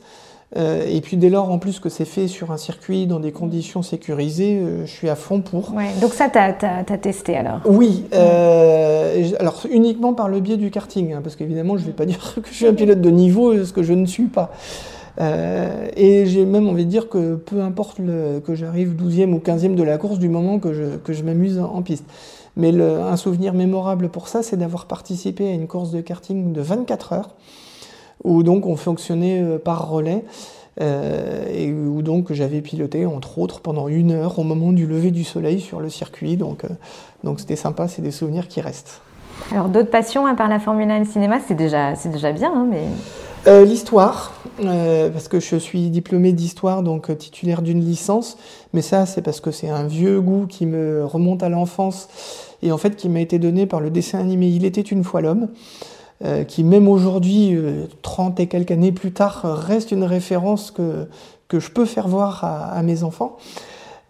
euh, 0.58 0.84
et 0.88 1.02
puis 1.02 1.16
dès 1.16 1.30
lors, 1.30 1.52
en 1.52 1.60
plus 1.60 1.80
que 1.80 1.90
c'est 1.90 2.06
fait 2.06 2.28
sur 2.28 2.52
un 2.52 2.58
circuit 2.58 3.06
dans 3.06 3.20
des 3.20 3.32
conditions 3.32 3.84
sécurisées, 3.84 4.58
euh, 4.58 4.86
je 4.86 4.92
suis 4.92 5.10
à 5.10 5.16
fond 5.16 5.42
pour. 5.42 5.74
Ouais, 5.76 5.90
donc 6.02 6.14
ça, 6.14 6.28
tu 6.30 6.40
as, 6.40 6.56
as, 6.66 6.98
testé 6.98 7.38
alors? 7.38 7.62
Oui, 7.66 8.06
euh, 8.14 9.30
alors 9.40 9.62
uniquement 9.70 10.14
par 10.14 10.28
le 10.28 10.40
biais 10.40 10.58
du 10.58 10.72
karting, 10.72 11.14
hein, 11.14 11.22
parce 11.24 11.36
qu'évidemment, 11.36 11.78
je 11.78 11.84
ne 11.84 11.88
vais 11.88 11.94
pas 11.94 12.06
dire 12.08 12.36
que 12.42 12.50
je 12.50 12.56
suis 12.56 12.68
un 12.68 12.74
pilote 12.74 13.02
de 13.02 13.10
niveau, 13.12 13.64
ce 13.64 13.72
que 13.72 13.84
je 13.84 13.94
ne 13.94 14.06
suis 14.06 14.28
pas. 14.28 14.52
Et 15.98 16.28
j'ai 16.28 16.46
même 16.46 16.70
envie 16.70 16.86
de 16.86 16.90
dire 16.90 17.10
que 17.10 17.36
peu 17.36 17.60
importe 17.60 18.00
le, 18.00 18.40
que 18.40 18.56
j'arrive 18.56 18.96
12e 18.96 19.34
ou 19.34 19.40
15e 19.40 19.76
de 19.76 19.84
la 19.84 19.98
course, 19.98 20.18
du 20.18 20.30
moment 20.30 20.60
que 20.60 20.74
je, 20.74 20.96
que 20.96 21.12
je 21.12 21.24
m'amuse 21.24 21.60
en 21.60 21.82
piste. 21.82 22.06
Mais 22.56 22.72
le, 22.72 23.02
un 23.02 23.18
souvenir 23.18 23.54
mémorable 23.54 24.08
pour 24.08 24.30
ça, 24.30 24.44
c'est 24.44 24.56
d'avoir 24.56 24.86
participé 24.86 25.50
à 25.50 25.52
une 25.52 25.68
course 25.68 25.92
de 25.92 26.00
karting 26.00 26.54
de 26.54 26.62
24 26.62 27.14
heures 27.14 27.36
où 28.24 28.44
donc 28.44 28.66
on 28.66 28.76
fonctionnait 28.76 29.42
euh, 29.42 29.58
par 29.58 29.90
relais. 29.90 30.24
Euh, 30.82 31.44
et 31.54 31.74
où 31.74 32.02
donc 32.02 32.32
j'avais 32.32 32.62
piloté 32.62 33.06
entre 33.06 33.38
autres 33.40 33.60
pendant 33.60 33.90
une 33.90 34.12
heure 34.12 34.40
au 34.40 34.44
moment 34.44 34.72
du 34.72 34.88
lever 34.88 35.12
du 35.12 35.26
soleil 35.26 35.60
sur 35.60 35.82
le 35.82 35.90
circuit. 35.90 36.38
Donc 36.38 36.64
euh, 36.64 36.70
donc 37.26 37.42
c'était 37.42 37.58
sympa, 37.58 37.90
c'est 37.90 38.02
des 38.02 38.12
souvenirs 38.12 38.48
qui 38.48 38.62
restent. 38.62 39.02
Alors 39.52 39.68
d'autres 39.68 39.90
passions 39.90 40.26
à 40.26 40.36
part 40.36 40.48
la 40.48 40.60
Formule 40.60 40.90
1 40.90 40.96
et 40.96 41.00
le 41.00 41.06
cinéma, 41.06 41.40
c'est 41.46 41.56
déjà 41.56 41.96
c'est 41.96 42.10
déjà 42.10 42.32
bien, 42.32 42.54
hein, 42.56 42.66
mais 42.70 42.84
euh, 43.48 43.66
l'histoire, 43.66 44.34
parce 44.58 45.28
que 45.28 45.42
je 45.42 45.58
suis 45.58 45.90
diplômé 45.90 46.32
d'histoire, 46.32 46.82
donc 46.82 47.18
titulaire 47.18 47.62
d'une 47.62 47.82
licence, 47.82 48.38
mais 48.74 48.82
ça 48.82 49.06
c'est 49.06 49.22
parce 49.22 49.42
que 49.42 49.52
c'est 49.52 49.70
un 49.70 49.84
vieux 49.84 50.22
goût 50.22 50.46
qui 50.48 50.66
me 50.66 51.04
remonte 51.04 51.44
à 51.44 51.50
l'enfance 51.50 52.08
et 52.62 52.72
en 52.72 52.78
fait 52.78 52.96
qui 52.96 53.10
m'a 53.10 53.20
été 53.20 53.38
donné 53.38 53.66
par 53.66 53.82
le 53.82 53.90
dessin 53.90 54.20
animé 54.20 54.48
Il 54.48 54.64
était 54.64 54.82
une 54.82 55.04
fois 55.04 55.20
l'homme. 55.20 55.50
Euh, 56.26 56.44
qui 56.44 56.66
même 56.66 56.90
aujourd'hui, 56.90 57.56
euh, 57.56 57.86
30 58.02 58.42
et 58.42 58.48
quelques 58.48 58.72
années 58.72 58.92
plus 58.92 59.14
tard, 59.14 59.42
reste 59.44 59.92
une 59.92 60.04
référence 60.04 60.70
que, 60.70 61.08
que 61.48 61.60
je 61.60 61.72
peux 61.72 61.86
faire 61.86 62.08
voir 62.08 62.44
à, 62.44 62.82
mes 62.84 63.04
enfants. 63.04 63.38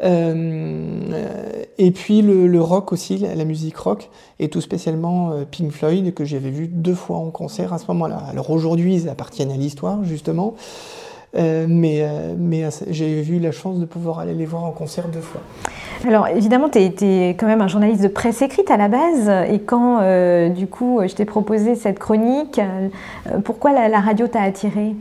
Euh, 0.02 1.64
et 1.78 1.92
puis 1.92 2.22
le, 2.22 2.62
rock 2.62 2.94
aussi, 2.94 3.18
la, 3.18 3.46
musique 3.46 3.78
rock, 3.78 4.10
et 4.40 4.50
tout 4.50 4.62
spécialement 4.62 5.32
euh, 5.32 5.46
Pink 5.50 5.72
Floyd, 5.72 6.14
que 6.14 6.26
j'avais 6.26 6.52
vu 6.52 6.68
deux 6.68 6.94
fois 6.94 7.18
en 7.18 7.32
concert 7.32 7.74
à 7.74 7.78
ce 7.78 7.86
moment-là. 7.90 8.22
Alors 8.30 8.50
aujourd'hui, 8.50 8.94
ils 8.96 9.10
appartiennent 9.10 9.52
à 9.52 9.58
l'histoire, 9.58 10.04
justement. 10.04 10.56
Euh, 11.36 11.68
mais, 11.70 12.02
euh, 12.02 12.34
mais 12.38 12.68
j'ai 12.90 13.24
eu 13.24 13.40
la 13.40 13.52
chance 13.52 13.78
de 13.80 13.86
pouvoir 13.86 14.20
aller 14.20 14.34
les 14.34 14.46
voir 14.46 14.64
en 14.64 14.72
concert 14.72 15.08
deux 15.10 15.22
fois. 15.22 15.42
Alors 16.08 16.28
évidemment, 16.28 16.70
tu 16.70 16.80
es, 16.80 17.30
quand 17.30 17.46
même 17.46 17.62
un 17.62 17.68
journaliste 17.68 18.02
de 18.02 18.08
presse 18.08 18.42
écrite 18.42 18.72
à 18.72 18.78
la 18.78 18.88
base, 18.88 19.30
et 19.52 19.60
quand 19.60 20.00
euh, 20.02 20.50
du 20.50 20.66
coup 20.66 21.02
je 21.06 21.14
t'ai 21.14 21.26
proposé 21.26 21.76
cette 21.76 22.00
chronique, 22.00 22.60
euh, 22.60 22.88
pourquoi 23.44 23.74
la, 23.74 23.90
la 23.90 24.00
radio 24.00 24.28
t'a 24.28 24.42
attiré? 24.42 24.96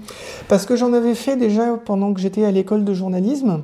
Parce 0.48 0.66
que 0.66 0.76
j'en 0.76 0.92
avais 0.92 1.14
fait 1.14 1.36
déjà 1.36 1.78
pendant 1.84 2.12
que 2.12 2.20
j'étais 2.20 2.44
à 2.44 2.50
l'école 2.50 2.84
de 2.84 2.92
journalisme, 2.94 3.62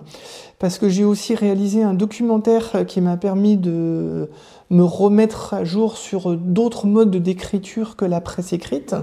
parce 0.58 0.78
que 0.78 0.88
j'ai 0.88 1.04
aussi 1.04 1.34
réalisé 1.34 1.82
un 1.82 1.94
documentaire 1.94 2.86
qui 2.86 3.00
m'a 3.00 3.16
permis 3.16 3.56
de 3.56 4.28
me 4.70 4.82
remettre 4.82 5.54
à 5.54 5.64
jour 5.64 5.96
sur 5.96 6.36
d'autres 6.36 6.86
modes 6.86 7.16
d'écriture 7.16 7.96
que 7.96 8.04
la 8.04 8.20
presse 8.20 8.52
écrite. 8.52 8.94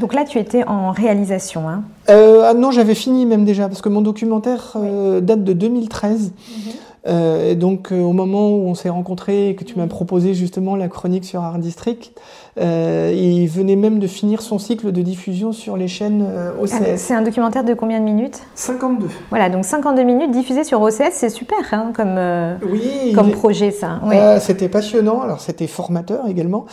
Donc 0.00 0.14
là, 0.14 0.24
tu 0.24 0.38
étais 0.38 0.64
en 0.64 0.92
réalisation, 0.92 1.68
hein? 1.68 1.84
Euh, 2.10 2.42
ah 2.44 2.54
Non, 2.54 2.70
j'avais 2.70 2.94
fini 2.94 3.26
même 3.26 3.44
déjà, 3.44 3.68
parce 3.68 3.82
que 3.82 3.88
mon 3.88 4.00
documentaire 4.00 4.74
euh, 4.76 5.20
date 5.20 5.44
de 5.44 5.52
2013. 5.52 6.32
Mmh. 6.32 6.70
Euh, 7.06 7.50
et 7.50 7.54
donc, 7.54 7.92
euh, 7.92 8.00
au 8.00 8.12
moment 8.12 8.50
où 8.50 8.66
on 8.66 8.74
s'est 8.74 8.88
rencontrés 8.88 9.50
et 9.50 9.54
que 9.54 9.64
tu 9.64 9.78
m'as 9.78 9.86
proposé 9.86 10.34
justement 10.34 10.74
la 10.76 10.88
chronique 10.88 11.24
sur 11.24 11.42
Art 11.42 11.58
District, 11.58 12.12
euh, 12.60 13.12
il 13.14 13.46
venait 13.46 13.76
même 13.76 13.98
de 13.98 14.06
finir 14.06 14.40
son 14.40 14.58
cycle 14.58 14.90
de 14.90 15.02
diffusion 15.02 15.52
sur 15.52 15.76
les 15.76 15.88
chaînes 15.88 16.24
euh, 16.26 16.52
OCS. 16.60 16.72
Ah, 16.74 16.96
c'est 16.96 17.14
un 17.14 17.22
documentaire 17.22 17.64
de 17.64 17.74
combien 17.74 18.00
de 18.00 18.04
minutes? 18.04 18.40
52. 18.54 19.08
Voilà, 19.30 19.50
donc 19.50 19.64
52 19.64 20.02
minutes 20.02 20.30
diffusées 20.30 20.64
sur 20.64 20.80
OCS, 20.80 21.10
c'est 21.12 21.28
super 21.28 21.58
hein, 21.72 21.92
comme, 21.94 22.16
euh, 22.16 22.56
oui, 22.70 23.12
comme 23.14 23.32
projet 23.32 23.70
ça. 23.70 24.00
Oui. 24.04 24.16
Euh, 24.16 24.40
c'était 24.40 24.68
passionnant, 24.68 25.20
alors 25.20 25.40
c'était 25.40 25.66
formateur 25.66 26.26
également. 26.28 26.66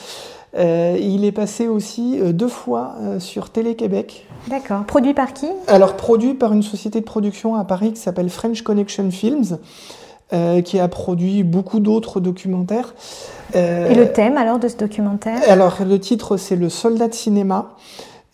Euh, 0.58 0.98
il 1.00 1.24
est 1.24 1.32
passé 1.32 1.68
aussi 1.68 2.20
euh, 2.20 2.34
deux 2.34 2.50
fois 2.50 2.96
euh, 3.00 3.20
sur 3.20 3.50
Télé-Québec. 3.50 4.28
D'accord. 4.50 4.84
Produit 4.84 5.14
par 5.14 5.34
qui? 5.34 5.48
Alors, 5.68 5.96
produit 5.96 6.34
par 6.34 6.52
une 6.52 6.64
société 6.64 7.00
de 7.00 7.06
production 7.06 7.56
à 7.56 7.64
Paris 7.64 7.94
qui 7.94 8.02
s'appelle 8.02 8.30
French 8.30 8.62
Connection 8.62 9.10
Films. 9.12 9.58
Euh, 10.34 10.62
qui 10.62 10.80
a 10.80 10.88
produit 10.88 11.44
beaucoup 11.44 11.82
d'autres 11.82 12.22
documentaires. 12.22 12.96
Euh, 13.54 13.90
Et 13.90 13.96
le 13.96 14.14
thème 14.14 14.38
alors 14.38 14.60
de 14.60 14.70
ce 14.70 14.78
documentaire? 14.78 15.42
Alors 15.50 15.80
le 15.86 16.00
titre 16.00 16.38
c'est 16.38 16.56
Le 16.56 16.70
soldat 16.70 17.10
de 17.10 17.14
cinéma. 17.14 17.76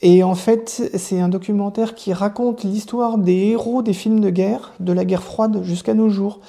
Et 0.04 0.24
en 0.24 0.36
fait, 0.36 0.92
c'est 0.94 1.20
un 1.20 1.28
documentaire 1.28 1.96
qui 1.96 2.14
raconte 2.14 2.64
l'histoire 2.64 3.18
des 3.18 3.48
héros 3.48 3.82
des 3.82 3.94
films 3.94 4.20
de 4.20 4.30
guerre, 4.30 4.74
de 4.80 4.94
la 4.94 5.06
guerre 5.06 5.24
froide 5.24 5.64
jusqu'à 5.64 5.96
nos 5.96 6.08
jours. 6.08 6.40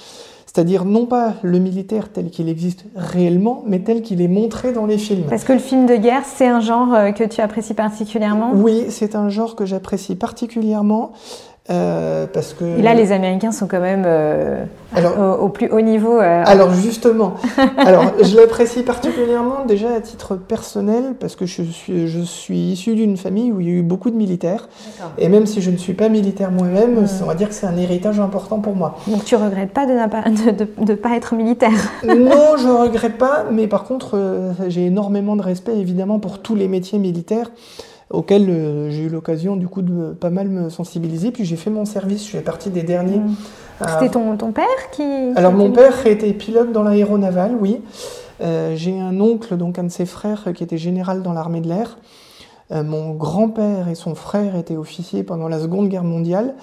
C'est-à-dire 0.44 0.84
non 0.84 1.06
pas 1.06 1.32
le 1.42 1.58
militaire 1.58 2.12
tel 2.12 2.28
qu'il 2.28 2.50
existe 2.50 2.84
réellement, 2.94 3.62
mais 3.66 3.78
tel 3.78 4.02
qu'il 4.02 4.20
est 4.20 4.28
montré 4.28 4.72
dans 4.74 4.84
les 4.84 4.98
films. 4.98 5.24
Parce 5.30 5.44
que 5.44 5.54
le 5.54 5.60
film 5.60 5.86
de 5.86 5.96
guerre, 5.96 6.24
c'est 6.26 6.48
un 6.48 6.60
genre 6.60 6.88
que 7.14 7.24
tu 7.24 7.40
apprécies 7.40 7.72
particulièrement? 7.72 8.50
Oui, 8.54 8.84
c'est 8.90 9.14
un 9.14 9.30
genre 9.30 9.56
que 9.56 9.64
j'apprécie 9.64 10.14
particulièrement. 10.14 11.12
Euh, 11.70 12.26
parce 12.32 12.54
que... 12.54 12.64
Et 12.64 12.82
là, 12.82 12.94
les 12.94 13.12
Américains 13.12 13.52
sont 13.52 13.66
quand 13.66 13.80
même 13.80 14.04
euh, 14.06 14.64
alors, 14.94 15.18
au, 15.18 15.44
au, 15.44 15.48
plus 15.50 15.70
haut 15.70 15.82
niveau. 15.82 16.18
Euh... 16.18 16.42
Alors 16.46 16.72
justement, 16.72 17.34
alors 17.76 18.04
je 18.22 18.34
l'apprécie 18.36 18.82
particulièrement 18.82 19.66
déjà 19.66 19.92
à 19.92 20.00
titre 20.00 20.36
personnel 20.36 21.14
parce 21.20 21.36
que 21.36 21.44
je 21.44 21.62
suis, 21.62 22.08
je 22.08 22.20
suis 22.20 22.58
issu 22.58 22.94
d'une 22.94 23.18
famille 23.18 23.52
où 23.52 23.60
il 23.60 23.66
y 23.66 23.70
a 23.70 23.74
eu 23.74 23.82
beaucoup 23.82 24.10
de 24.10 24.16
militaires. 24.16 24.68
Et 25.18 25.28
même 25.28 25.44
si 25.44 25.60
je 25.60 25.70
ne 25.70 25.76
suis 25.76 25.92
pas 25.92 26.08
militaire 26.08 26.50
moi-même, 26.50 27.02
mmh. 27.02 27.08
on 27.22 27.26
va 27.26 27.34
dire 27.34 27.48
que 27.50 27.54
c'est 27.54 27.66
un 27.66 27.76
héritage 27.76 28.18
important 28.18 28.60
pour 28.60 28.74
moi. 28.74 28.96
Donc 29.06 29.24
tu 29.24 29.36
regrettes 29.36 29.72
pas 29.72 29.84
de 29.84 29.92
ne 29.92 30.06
pas, 30.06 30.22
de, 30.22 30.64
de, 30.64 30.84
de 30.86 30.94
pas 30.94 31.16
être 31.16 31.34
militaire? 31.34 31.92
Non, 32.04 32.56
je 32.56 32.68
regrette 32.68 33.18
pas, 33.18 33.44
mais 33.52 33.66
par 33.66 33.84
contre, 33.84 34.18
j'ai 34.68 34.86
énormément 34.86 35.36
de 35.36 35.42
respect 35.42 35.76
évidemment 35.76 36.18
pour 36.18 36.38
tous 36.38 36.54
les 36.54 36.66
métiers 36.66 36.98
militaires 36.98 37.50
auquel 38.10 38.48
euh, 38.48 38.90
j'ai 38.90 39.02
eu 39.02 39.08
l'occasion 39.08 39.56
du 39.56 39.68
coup 39.68 39.82
de 39.82 40.12
pas 40.12 40.30
mal 40.30 40.48
me 40.48 40.70
sensibiliser. 40.70 41.30
Puis 41.30 41.44
j'ai 41.44 41.56
fait 41.56 41.70
mon 41.70 41.84
service, 41.84 42.24
je 42.24 42.30
fais 42.30 42.40
partie 42.40 42.70
des 42.70 42.82
derniers. 42.82 43.18
Mmh. 43.18 43.36
C'était 43.86 44.10
ton, 44.10 44.36
ton, 44.36 44.50
père 44.50 44.64
qui... 44.90 45.02
Alors 45.36 45.52
mon 45.52 45.70
père 45.70 46.06
était 46.06 46.32
pilote 46.32 46.72
dans 46.72 46.82
l'aéronaval, 46.82 47.56
oui. 47.60 47.80
Euh, 48.40 48.74
j'ai 48.76 48.98
un 48.98 49.20
oncle, 49.20 49.56
donc 49.56 49.78
un 49.78 49.84
de 49.84 49.88
ses 49.88 50.06
frères, 50.06 50.52
qui 50.54 50.64
était 50.64 50.78
général 50.78 51.22
dans 51.22 51.32
l'armée 51.32 51.60
de 51.60 51.68
l'air. 51.68 51.98
Euh, 52.70 52.82
mon 52.82 53.14
grand-père 53.14 53.88
et 53.88 53.94
son 53.94 54.14
frère 54.14 54.56
étaient 54.56 54.76
officiers 54.76 55.22
pendant 55.22 55.48
la 55.48 55.58
Seconde 55.58 55.88
Guerre 55.88 56.04
mondiale. 56.04 56.54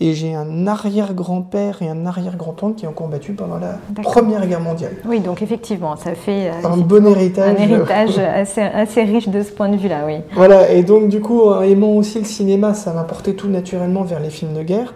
Et 0.00 0.14
j'ai 0.14 0.34
un 0.34 0.66
arrière-grand-père 0.66 1.80
et 1.80 1.88
un 1.88 2.04
arrière-grand-oncle 2.04 2.74
qui 2.74 2.86
ont 2.86 2.92
combattu 2.92 3.32
pendant 3.32 3.58
la 3.58 3.78
Première 4.02 4.44
Guerre 4.46 4.60
mondiale. 4.60 4.96
Oui, 5.06 5.20
donc 5.20 5.40
effectivement, 5.40 5.94
ça 5.96 6.16
fait 6.16 6.50
un 6.64 6.76
bon 6.78 7.06
héritage. 7.06 7.56
Un 7.56 7.62
héritage 7.62 8.18
assez, 8.18 8.60
assez, 8.60 9.04
riche 9.04 9.28
de 9.28 9.42
ce 9.42 9.52
point 9.52 9.68
de 9.68 9.76
vue-là, 9.76 10.02
oui. 10.04 10.14
Voilà, 10.34 10.72
et 10.72 10.82
donc 10.82 11.08
du 11.08 11.20
coup, 11.20 11.48
aimant 11.62 11.92
aussi 11.92 12.18
le 12.18 12.24
cinéma, 12.24 12.74
ça 12.74 12.92
m'a 12.92 13.04
porté 13.04 13.36
tout 13.36 13.48
naturellement 13.48 14.02
vers 14.02 14.18
les 14.18 14.30
films 14.30 14.54
de 14.54 14.62
guerre. 14.62 14.94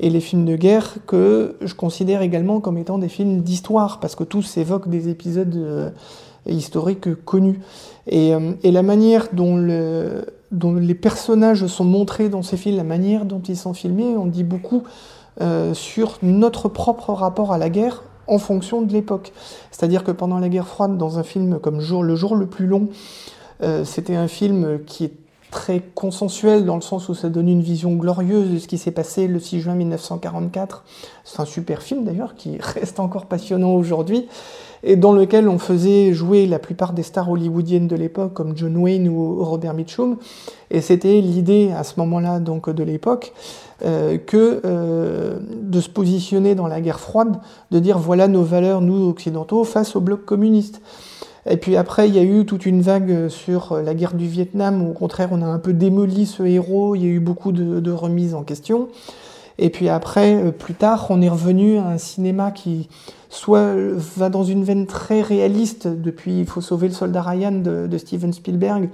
Et 0.00 0.10
les 0.10 0.20
films 0.20 0.46
de 0.46 0.56
guerre 0.56 0.94
que 1.06 1.56
je 1.60 1.74
considère 1.74 2.22
également 2.22 2.58
comme 2.58 2.78
étant 2.78 2.98
des 2.98 3.08
films 3.08 3.42
d'histoire, 3.42 4.00
parce 4.00 4.16
que 4.16 4.24
tous 4.24 4.56
évoquent 4.56 4.88
des 4.88 5.10
épisodes 5.10 5.92
historiques 6.54 7.14
connus. 7.24 7.60
Et, 8.06 8.34
euh, 8.34 8.52
et 8.62 8.70
la 8.70 8.82
manière 8.82 9.28
dont 9.32 9.56
le 9.56 10.24
dont 10.50 10.74
les 10.74 10.94
personnages 10.94 11.66
sont 11.66 11.84
montrés 11.84 12.28
dans 12.28 12.42
ces 12.42 12.56
films, 12.56 12.76
la 12.76 12.84
manière 12.84 13.24
dont 13.24 13.40
ils 13.40 13.56
sont 13.56 13.72
filmés, 13.72 14.16
on 14.16 14.26
dit 14.26 14.42
beaucoup 14.42 14.82
euh, 15.40 15.74
sur 15.74 16.18
notre 16.22 16.68
propre 16.68 17.12
rapport 17.12 17.52
à 17.52 17.58
la 17.58 17.70
guerre 17.70 18.02
en 18.26 18.38
fonction 18.38 18.82
de 18.82 18.92
l'époque. 18.92 19.32
C'est-à-dire 19.70 20.02
que 20.02 20.10
pendant 20.10 20.38
la 20.38 20.48
guerre 20.48 20.66
froide, 20.66 20.98
dans 20.98 21.18
un 21.18 21.22
film 21.22 21.60
comme 21.60 21.80
Jour, 21.80 22.02
Le 22.02 22.16
jour 22.16 22.34
le 22.34 22.46
plus 22.46 22.66
long, 22.66 22.88
euh, 23.62 23.84
c'était 23.84 24.16
un 24.16 24.28
film 24.28 24.80
qui 24.86 25.04
est 25.04 25.12
très 25.50 25.80
consensuel 25.80 26.64
dans 26.64 26.76
le 26.76 26.80
sens 26.80 27.08
où 27.08 27.14
ça 27.14 27.28
donne 27.28 27.48
une 27.48 27.62
vision 27.62 27.94
glorieuse 27.94 28.50
de 28.50 28.58
ce 28.58 28.68
qui 28.68 28.78
s'est 28.78 28.92
passé 28.92 29.26
le 29.26 29.40
6 29.40 29.60
juin 29.60 29.74
1944. 29.74 30.84
C'est 31.24 31.40
un 31.40 31.44
super 31.44 31.82
film 31.82 32.04
d'ailleurs 32.04 32.34
qui 32.34 32.56
reste 32.60 33.00
encore 33.00 33.26
passionnant 33.26 33.74
aujourd'hui 33.74 34.28
et 34.82 34.96
dans 34.96 35.12
lequel 35.12 35.48
on 35.48 35.58
faisait 35.58 36.12
jouer 36.12 36.46
la 36.46 36.58
plupart 36.58 36.92
des 36.92 37.02
stars 37.02 37.30
hollywoodiennes 37.30 37.88
de 37.88 37.96
l'époque 37.96 38.32
comme 38.34 38.56
John 38.56 38.76
Wayne 38.76 39.08
ou 39.08 39.44
Robert 39.44 39.74
Mitchum 39.74 40.16
et 40.70 40.80
c'était 40.80 41.20
l'idée 41.20 41.70
à 41.76 41.84
ce 41.84 41.94
moment-là 41.98 42.40
donc 42.40 42.70
de 42.70 42.82
l'époque 42.82 43.32
euh, 43.82 44.18
que 44.18 44.60
euh, 44.66 45.38
de 45.62 45.80
se 45.80 45.88
positionner 45.88 46.54
dans 46.54 46.66
la 46.66 46.82
guerre 46.82 47.00
froide, 47.00 47.38
de 47.70 47.78
dire 47.78 47.98
voilà 47.98 48.28
nos 48.28 48.42
valeurs 48.42 48.82
nous 48.82 49.08
occidentaux 49.08 49.64
face 49.64 49.96
au 49.96 50.00
bloc 50.00 50.26
communiste. 50.26 50.82
Et 51.46 51.56
puis 51.56 51.78
après, 51.78 52.06
il 52.06 52.14
y 52.14 52.18
a 52.18 52.22
eu 52.22 52.44
toute 52.44 52.66
une 52.66 52.82
vague 52.82 53.28
sur 53.28 53.80
la 53.80 53.94
guerre 53.94 54.12
du 54.12 54.26
Vietnam, 54.26 54.82
où 54.82 54.90
au 54.90 54.92
contraire, 54.92 55.30
on 55.32 55.40
a 55.40 55.46
un 55.46 55.58
peu 55.58 55.72
démoli 55.72 56.26
ce 56.26 56.42
héros, 56.42 56.94
il 56.94 57.02
y 57.02 57.06
a 57.06 57.08
eu 57.08 57.20
beaucoup 57.20 57.52
de, 57.52 57.80
de 57.80 57.90
remises 57.90 58.34
en 58.34 58.42
question. 58.42 58.88
Et 59.62 59.68
puis 59.68 59.90
après, 59.90 60.52
plus 60.52 60.72
tard, 60.72 61.06
on 61.10 61.20
est 61.20 61.28
revenu 61.28 61.76
à 61.76 61.86
un 61.86 61.98
cinéma 61.98 62.50
qui 62.50 62.88
soit 63.28 63.74
va 64.16 64.30
dans 64.30 64.42
une 64.42 64.64
veine 64.64 64.86
très 64.86 65.20
réaliste, 65.20 65.86
depuis 65.86 66.40
Il 66.40 66.46
faut 66.46 66.62
sauver 66.62 66.88
le 66.88 66.94
soldat 66.94 67.20
Ryan 67.20 67.52
de, 67.52 67.98
Steven 67.98 68.32
Spielberg, 68.32 68.88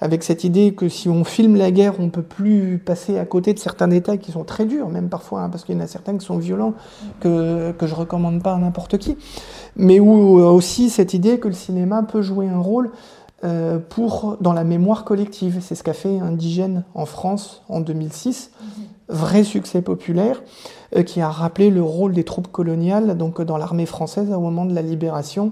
avec 0.00 0.24
cette 0.24 0.42
idée 0.42 0.74
que 0.74 0.88
si 0.88 1.08
on 1.08 1.22
filme 1.22 1.54
la 1.54 1.70
guerre, 1.70 1.94
on 2.00 2.08
peut 2.08 2.22
plus 2.22 2.82
passer 2.84 3.16
à 3.16 3.24
côté 3.24 3.54
de 3.54 3.60
certains 3.60 3.86
détails 3.86 4.18
qui 4.18 4.32
sont 4.32 4.42
très 4.42 4.64
durs, 4.64 4.88
même 4.88 5.08
parfois, 5.08 5.42
hein, 5.42 5.48
parce 5.48 5.62
qu'il 5.62 5.76
y 5.76 5.78
en 5.78 5.80
a 5.80 5.86
certains 5.86 6.18
qui 6.18 6.26
sont 6.26 6.36
violents, 6.36 6.74
que, 7.20 7.70
que 7.70 7.86
je 7.86 7.94
recommande 7.94 8.42
pas 8.42 8.54
à 8.54 8.58
n'importe 8.58 8.98
qui. 8.98 9.16
Mais 9.76 10.00
où 10.00 10.40
aussi 10.40 10.90
cette 10.90 11.14
idée 11.14 11.38
que 11.38 11.46
le 11.46 11.54
cinéma 11.54 12.02
peut 12.02 12.22
jouer 12.22 12.48
un 12.48 12.58
rôle 12.58 12.90
euh, 13.44 13.80
pour, 13.80 14.36
dans 14.40 14.52
la 14.52 14.62
mémoire 14.62 15.04
collective. 15.04 15.58
C'est 15.60 15.74
ce 15.74 15.82
qu'a 15.82 15.94
fait 15.94 16.20
Indigène 16.20 16.84
en 16.94 17.06
France 17.06 17.62
en 17.68 17.80
2006, 17.80 18.52
vrai 19.12 19.44
succès 19.44 19.82
populaire, 19.82 20.42
euh, 20.96 21.02
qui 21.02 21.20
a 21.20 21.28
rappelé 21.28 21.70
le 21.70 21.82
rôle 21.82 22.12
des 22.12 22.24
troupes 22.24 22.50
coloniales 22.50 23.16
donc 23.16 23.40
dans 23.40 23.56
l'armée 23.56 23.86
française 23.86 24.30
au 24.32 24.40
moment 24.40 24.64
de 24.64 24.74
la 24.74 24.82
libération 24.82 25.50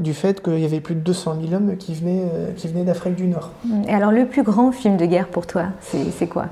du 0.00 0.12
fait 0.12 0.42
qu'il 0.42 0.58
y 0.58 0.64
avait 0.64 0.80
plus 0.80 0.94
de 0.94 1.00
200 1.00 1.36
000 1.40 1.54
hommes 1.54 1.76
qui 1.76 1.94
venaient, 1.94 2.24
euh, 2.34 2.52
qui 2.52 2.68
venaient 2.68 2.84
d'Afrique 2.84 3.14
du 3.14 3.28
Nord. 3.28 3.50
Et 3.88 3.92
alors 3.92 4.10
le 4.10 4.26
plus 4.26 4.42
grand 4.42 4.72
film 4.72 4.96
de 4.96 5.06
guerre 5.06 5.28
pour 5.28 5.46
toi, 5.46 5.66
c'est 5.80 6.26
quoi? 6.26 6.46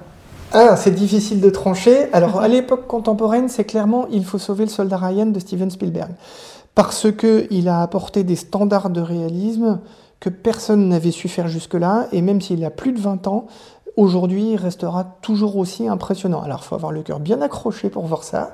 Ah, 0.53 0.77
c'est 0.77 0.93
difficile 0.93 1.41
de 1.41 1.51
trancher. 1.51 2.07
Alors, 2.13 2.41
à 2.41 2.47
l'époque 2.47 2.87
contemporaine, 2.87 3.49
c'est 3.49 3.65
clairement 3.65 4.07
Il 4.13 4.25
faut 4.25 4.39
sauver 4.39 4.65
le 4.65 4.71
soldat 4.71 4.99
Ryan 4.99 5.27
de 5.27 5.41
Steven 5.41 5.69
Spielberg. 5.69 6.13
Parce 6.77 7.09
qu'il 7.13 7.69
a 7.69 7.83
apporté 7.83 8.23
des 8.23 8.37
standards 8.37 8.91
de 8.91 9.01
réalisme 9.01 9.81
que 10.21 10.29
personne 10.29 10.89
n'avait 10.89 11.11
su 11.11 11.29
faire 11.29 11.49
jusque-là, 11.49 12.07
et 12.13 12.23
même 12.23 12.41
s'il 12.41 12.65
a 12.65 12.71
plus 12.71 12.93
de 12.93 13.01
20 13.01 13.27
ans, 13.27 13.47
aujourd'hui, 13.97 14.53
il 14.53 14.57
restera 14.57 15.05
toujours 15.23 15.57
aussi 15.57 15.89
impressionnant. 15.89 16.43
Alors, 16.43 16.61
il 16.63 16.67
faut 16.67 16.75
avoir 16.75 16.93
le 16.93 17.03
cœur 17.03 17.21
bien 17.21 17.41
accroché 17.43 17.91
pour 17.91 18.07
voir 18.07 18.25
ça. 18.25 18.53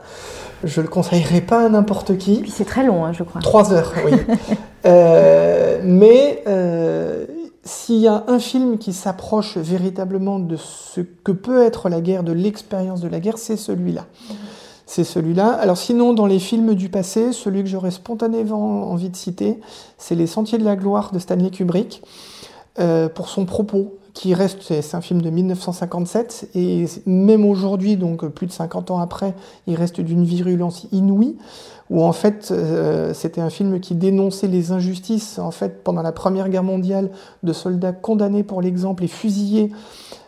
Je 0.65 0.81
le 0.81 0.89
conseillerais 0.89 1.41
pas 1.41 1.65
à 1.65 1.69
n'importe 1.69 2.19
qui. 2.19 2.35
Et 2.35 2.41
puis 2.41 2.51
c'est 2.51 2.65
très 2.65 2.85
long, 2.85 3.05
hein, 3.05 3.13
je 3.13 3.23
crois. 3.23 3.41
Trois 3.41 3.73
heures, 3.73 3.93
oui. 4.05 4.13
euh, 4.87 5.81
mais 5.83 6.43
euh, 6.47 7.27
s'il 7.65 7.97
y 8.01 8.09
a 8.09 8.25
un 8.27 8.39
film 8.39 8.79
qui 8.79 8.93
s'approche 8.93 9.57
véritablement 9.57 10.39
de 10.39 10.57
ce 10.57 11.01
que 11.01 11.33
peut 11.33 11.63
être 11.63 11.89
la 11.89 12.01
guerre, 12.01 12.23
de 12.23 12.33
l'expérience 12.33 13.01
de 13.01 13.09
la 13.09 13.21
guerre, 13.21 13.39
c'est 13.39 13.57
celui-là. 13.57 14.07
c'est 14.85 15.05
celui-là. 15.05 15.49
Alors 15.49 15.79
sinon, 15.79 16.13
dans 16.13 16.27
les 16.27 16.39
films 16.39 16.75
du 16.75 16.89
passé, 16.91 17.33
celui 17.33 17.63
que 17.63 17.69
j'aurais 17.69 17.91
spontanément 17.91 18.91
envie 18.91 19.09
de 19.09 19.17
citer, 19.17 19.61
c'est 19.97 20.15
Les 20.15 20.27
Sentiers 20.27 20.59
de 20.59 20.65
la 20.65 20.77
Gloire 20.77 21.13
de 21.13 21.19
Stanley 21.19 21.51
Kubrick, 21.51 22.03
euh, 22.79 23.09
pour 23.09 23.29
son 23.29 23.47
propos, 23.47 23.99
qui 24.21 24.35
reste, 24.35 24.61
c'est 24.61 24.95
un 24.95 25.01
film 25.01 25.23
de 25.23 25.31
1957, 25.31 26.51
et 26.55 26.85
même 27.07 27.47
aujourd'hui, 27.47 27.97
donc 27.97 28.29
plus 28.29 28.47
de 28.47 28.53
50 28.53 28.91
ans 28.91 28.99
après, 28.99 29.33
il 29.67 29.75
reste 29.77 30.03
d'une 30.03 30.25
virulence 30.25 30.87
inouïe, 30.93 31.39
où 31.89 32.05
en 32.05 32.13
fait, 32.13 32.51
euh, 32.51 33.15
c'était 33.15 33.41
un 33.41 33.49
film 33.49 33.81
qui 33.81 33.95
dénonçait 33.95 34.47
les 34.47 34.73
injustices, 34.73 35.39
en 35.39 35.51
fait, 35.51 35.83
pendant 35.83 36.03
la 36.03 36.13
Première 36.13 36.51
Guerre 36.51 36.65
mondiale, 36.65 37.11
de 37.45 37.55
soldats 37.55 37.93
condamnés 37.93 38.43
pour 38.43 38.61
l'exemple 38.61 39.05
et 39.05 39.09
fusillés 39.09 39.73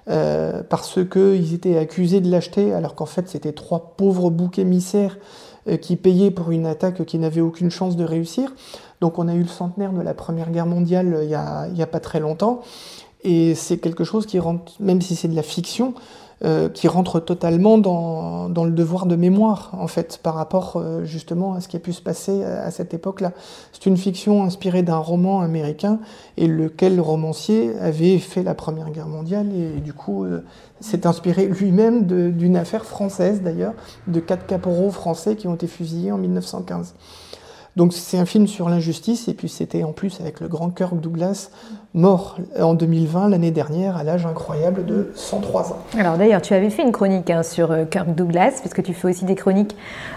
euh, 0.08 0.62
parce 0.68 0.98
qu'ils 1.08 1.52
étaient 1.54 1.76
accusés 1.76 2.20
de 2.20 2.30
l'acheter, 2.30 2.72
alors 2.72 2.96
qu'en 2.96 3.06
fait 3.06 3.28
c'était 3.28 3.52
trois 3.52 3.94
pauvres 3.96 4.30
boucs 4.30 4.58
émissaires 4.58 5.16
euh, 5.68 5.76
qui 5.76 5.94
payaient 5.94 6.32
pour 6.32 6.50
une 6.50 6.66
attaque 6.66 7.04
qui 7.04 7.18
n'avait 7.18 7.40
aucune 7.40 7.70
chance 7.70 7.94
de 7.94 8.02
réussir. 8.02 8.52
Donc 9.00 9.20
on 9.20 9.28
a 9.28 9.34
eu 9.34 9.42
le 9.42 9.48
centenaire 9.48 9.92
de 9.92 10.00
la 10.00 10.12
Première 10.12 10.50
Guerre 10.50 10.66
mondiale 10.66 11.14
euh, 11.14 11.22
il 11.22 11.28
n'y 11.28 11.34
a, 11.36 11.68
a, 11.84 11.86
pas 11.86 12.00
très 12.00 12.18
longtemps, 12.18 12.62
et 13.24 13.54
c'est 13.54 13.78
quelque 13.78 14.04
chose 14.04 14.26
qui 14.26 14.38
rentre, 14.38 14.72
même 14.80 15.00
si 15.00 15.16
c'est 15.16 15.28
de 15.28 15.36
la 15.36 15.42
fiction, 15.42 15.94
euh, 16.44 16.68
qui 16.68 16.88
rentre 16.88 17.20
totalement 17.20 17.78
dans, 17.78 18.48
le 18.48 18.72
devoir 18.72 19.06
de 19.06 19.14
mémoire, 19.14 19.70
en 19.78 19.86
fait, 19.86 20.18
par 20.20 20.34
rapport 20.34 20.72
euh, 20.74 21.04
justement 21.04 21.54
à 21.54 21.60
ce 21.60 21.68
qui 21.68 21.76
a 21.76 21.78
pu 21.78 21.92
se 21.92 22.02
passer 22.02 22.42
à, 22.42 22.72
cette 22.72 22.94
époque-là. 22.94 23.30
C'est 23.70 23.86
une 23.86 23.96
fiction 23.96 24.42
inspirée 24.42 24.82
d'un 24.82 24.96
roman 24.96 25.40
américain, 25.40 26.00
et 26.36 26.48
lequel 26.48 26.96
le 26.96 27.02
romancier 27.02 27.78
avait 27.78 28.18
fait 28.18 28.42
la 28.42 28.54
Première 28.54 28.90
Guerre 28.90 29.06
mondiale, 29.06 29.52
et, 29.54 29.80
du 29.80 29.92
coup 29.92 30.24
euh, 30.24 30.42
s'est 30.80 31.06
inspiré 31.06 31.46
lui-même 31.46 32.06
d'une 32.06 32.56
affaire 32.56 32.84
française 32.86 33.42
d'ailleurs, 33.42 33.74
de 34.08 34.18
quatre 34.18 34.46
caporaux 34.46 34.90
français 34.90 35.36
qui 35.36 35.46
ont 35.46 35.54
été 35.54 35.68
fusillés 35.68 36.10
en 36.10 36.18
1915. 36.18 36.94
Donc 37.74 37.94
c'est 37.94 38.18
un 38.18 38.26
film 38.26 38.46
sur 38.46 38.68
l'injustice, 38.68 39.28
et 39.28 39.34
puis 39.34 39.48
c'était 39.48 39.82
en 39.82 39.92
plus 39.92 40.20
avec 40.20 40.40
le 40.40 40.48
grand 40.48 40.68
Kirk 40.68 41.00
Douglas, 41.00 41.48
mort 41.94 42.36
en 42.58 42.74
2020, 42.74 43.30
l'année 43.30 43.50
dernière, 43.50 43.96
à 43.96 44.04
l'âge 44.04 44.26
incroyable 44.26 44.84
de 44.84 45.10
103 45.14 45.72
ans. 45.72 45.78
Alors 45.98 46.18
d'ailleurs, 46.18 46.42
tu 46.42 46.52
avais 46.52 46.68
fait 46.68 46.82
une 46.82 46.92
chronique 46.92 47.30
hein, 47.30 47.42
sur 47.42 47.70
euh, 47.72 47.84
Kirk 47.84 48.14
Douglas, 48.14 48.60
puisque 48.60 48.82
tu 48.82 48.92
fais 48.92 49.08
aussi 49.08 49.24
des 49.24 49.34
chroniques 49.34 49.74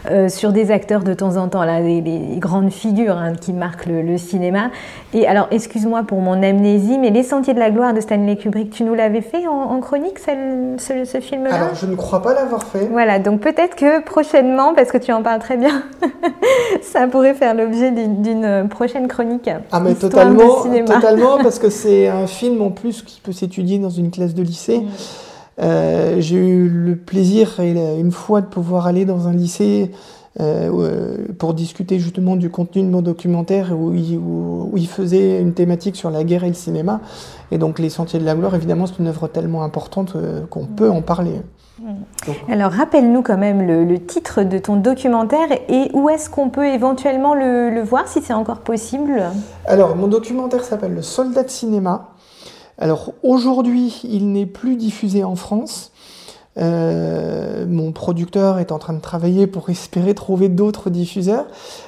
euh, 0.10 0.28
sur 0.28 0.52
des 0.52 0.72
acteurs 0.72 1.04
de 1.04 1.14
temps 1.14 1.38
en 1.38 1.48
temps, 1.48 1.64
là, 1.64 1.82
des, 1.82 2.02
grandes 2.40 2.72
figures 2.72 3.18
hein, 3.18 3.34
qui 3.34 3.54
marquent 3.54 3.86
le, 3.86 4.18
cinéma. 4.18 4.70
Et 5.14 5.28
alors, 5.28 5.48
excuse-moi 5.52 6.04
pour 6.04 6.20
mon 6.20 6.42
amnésie, 6.44 6.98
mais 6.98 7.10
Les 7.10 7.24
Sentiers 7.24 7.54
de 7.54 7.60
la 7.60 7.72
Gloire 7.72 7.94
de 7.94 8.02
Stanley 8.02 8.36
Kubrick, 8.36 8.70
tu 8.70 8.84
nous 8.84 8.96
l'avais 8.96 9.22
fait 9.22 9.48
en, 9.48 9.80
chronique, 9.80 10.20
ce, 10.20 11.06
ce 11.06 11.20
film-là? 11.20 11.56
Alors, 11.56 11.76
je 11.76 11.86
ne 11.86 11.96
crois 11.96 12.22
pas 12.22 12.34
l'avoir 12.34 12.64
fait. 12.64 12.88
Voilà, 12.88 13.20
donc 13.20 13.42
peut-être 13.42 13.76
que 13.76 14.02
prochainement, 14.02 14.74
parce 14.74 14.92
que 14.92 14.98
tu 14.98 15.12
en 15.12 15.22
parles 15.24 15.40
très 15.40 15.58
bien, 15.58 15.84
ça 16.82 17.08
pourrait 17.08 17.34
faire 17.34 17.45
l'objet 17.54 17.92
d'une 17.92 18.68
prochaine 18.70 19.08
chronique. 19.08 19.50
Ah 19.72 19.80
mais 19.80 19.96
totalement, 19.96 20.64
totalement, 20.86 21.38
parce 21.44 21.60
que 21.60 21.70
c'est 21.70 22.08
un 22.08 22.28
film 22.28 22.62
en 22.62 22.72
plus 22.72 23.02
qui 23.02 23.22
peut 23.22 23.32
s'étudier 23.32 23.80
dans 23.80 23.90
une 23.90 24.12
classe 24.12 24.34
de 24.34 24.44
lycée. 24.44 24.80
Mm. 24.80 24.88
Euh, 25.62 26.16
j'ai 26.20 26.38
eu 26.38 26.68
le 26.68 26.96
plaisir 26.98 27.60
une 27.60 28.12
fois 28.12 28.42
de 28.42 28.48
pouvoir 28.48 28.88
aller 28.88 29.06
dans 29.06 29.28
un 29.28 29.34
lycée 29.34 29.92
euh, 30.42 30.70
euh, 30.74 31.28
pour 31.38 31.54
discuter 31.54 31.98
justement 31.98 32.36
du 32.36 32.50
contenu 32.50 32.84
de 32.84 32.90
mon 32.90 33.02
documentaire 33.02 33.72
où 33.72 33.94
il, 33.94 34.18
où 34.18 34.74
il, 34.76 34.88
faisait 34.88 35.40
une 35.42 35.54
thématique 35.54 35.96
sur 35.96 36.10
la 36.10 36.26
guerre 36.26 36.44
et 36.44 36.50
le 36.50 36.56
cinéma. 36.56 37.00
Et 37.52 37.58
donc 37.58 37.80
Les 37.80 37.90
Sentiers 37.90 38.20
de 38.20 38.26
la 38.26 38.36
Gloire, 38.36 38.54
évidemment, 38.54 38.86
c'est 38.86 39.00
une 39.00 39.08
œuvre 39.08 39.30
tellement 39.30 39.64
importante 39.64 40.18
qu'on 40.50 40.66
peut 40.66 40.90
en 40.90 41.02
parler. 41.02 41.42
Alors 42.50 42.72
rappelle-nous 42.72 43.22
quand 43.22 43.38
même 43.38 43.66
le, 43.66 44.00
titre 44.00 44.44
de 44.44 44.58
ton 44.58 44.78
documentaire 44.78 45.48
et 45.68 45.90
où 45.94 46.10
est-ce 46.10 46.30
qu'on 46.30 46.50
peut 46.50 46.68
éventuellement 46.68 47.34
le, 47.34 47.82
voir 47.82 48.08
si 48.08 48.22
c'est 48.22 48.34
encore 48.34 48.60
possible? 48.60 49.24
Alors 49.66 49.96
mon 49.96 50.08
documentaire 50.08 50.64
s'appelle 50.64 50.94
Le 50.94 51.02
soldat 51.02 51.44
de 51.44 51.50
cinéma. 51.50 52.10
Alors 52.78 53.14
aujourd'hui 53.24 54.02
il 54.04 54.32
n'est 54.32 54.46
plus 54.46 54.76
diffusé 54.76 55.24
en 55.24 55.36
France. 55.36 55.92
Euh, 56.58 57.66
mon 57.68 57.92
producteur 57.92 58.60
est 58.60 58.72
en 58.72 58.80
train 58.80 58.94
de 58.94 59.02
travailler 59.02 59.46
pour 59.46 59.70
espérer 59.70 60.14
trouver 60.14 60.48
d'autres 60.48 60.90
diffuseurs. 60.90 61.46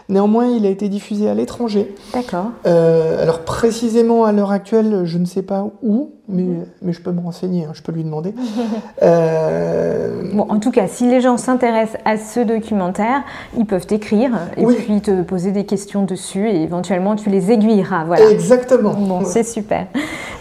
Néanmoins, 0.10 0.48
il 0.48 0.65
a 0.65 0.70
été 0.70 0.88
diffusé 0.88 1.30
à 1.30 1.34
l'étranger. 1.34 1.93
D'accord. 2.13 2.52
Euh, 2.65 3.22
alors 3.22 3.41
précisément 3.41 4.24
à 4.24 4.32
l'heure 4.32 4.52
actuelle, 4.52 5.02
je 5.04 5.17
ne 5.17 5.26
sais 5.26 5.41
pas 5.41 5.67
où, 5.84 6.12
mais, 6.30 6.43
mhm. 6.43 6.65
mais 6.82 6.93
je 6.93 7.02
peux 7.02 7.12
me 7.12 7.20
renseigner, 7.20 7.65
hein, 7.65 7.72
je 7.74 7.82
peux 7.82 7.91
lui 7.91 8.06
demander. 8.06 8.34
euh... 9.04 10.32
Bon, 10.34 10.46
en 10.50 10.60
tout 10.60 10.72
cas, 10.72 10.88
si 10.88 11.10
les 11.10 11.20
gens 11.20 11.36
s'intéressent 11.36 12.00
à 12.06 12.17
ce 12.17 12.39
documentaire, 12.39 13.24
ils 13.58 13.65
peuvent 13.65 13.86
t'écrire 13.86 14.32
et 14.56 14.65
puis 14.65 15.02
te 15.02 15.24
poser 15.24 15.52
des 15.52 15.65
questions 15.65 16.04
dessus 16.04 16.50
et 16.50 16.62
éventuellement 16.62 17.17
tu 17.17 17.30
les 17.30 17.52
aiguilleras. 17.52 18.06
Voilà. 18.06 18.30
Exactement. 18.30 18.93
Bon, 18.93 19.26
c'est 19.26 19.43
super. 19.43 19.88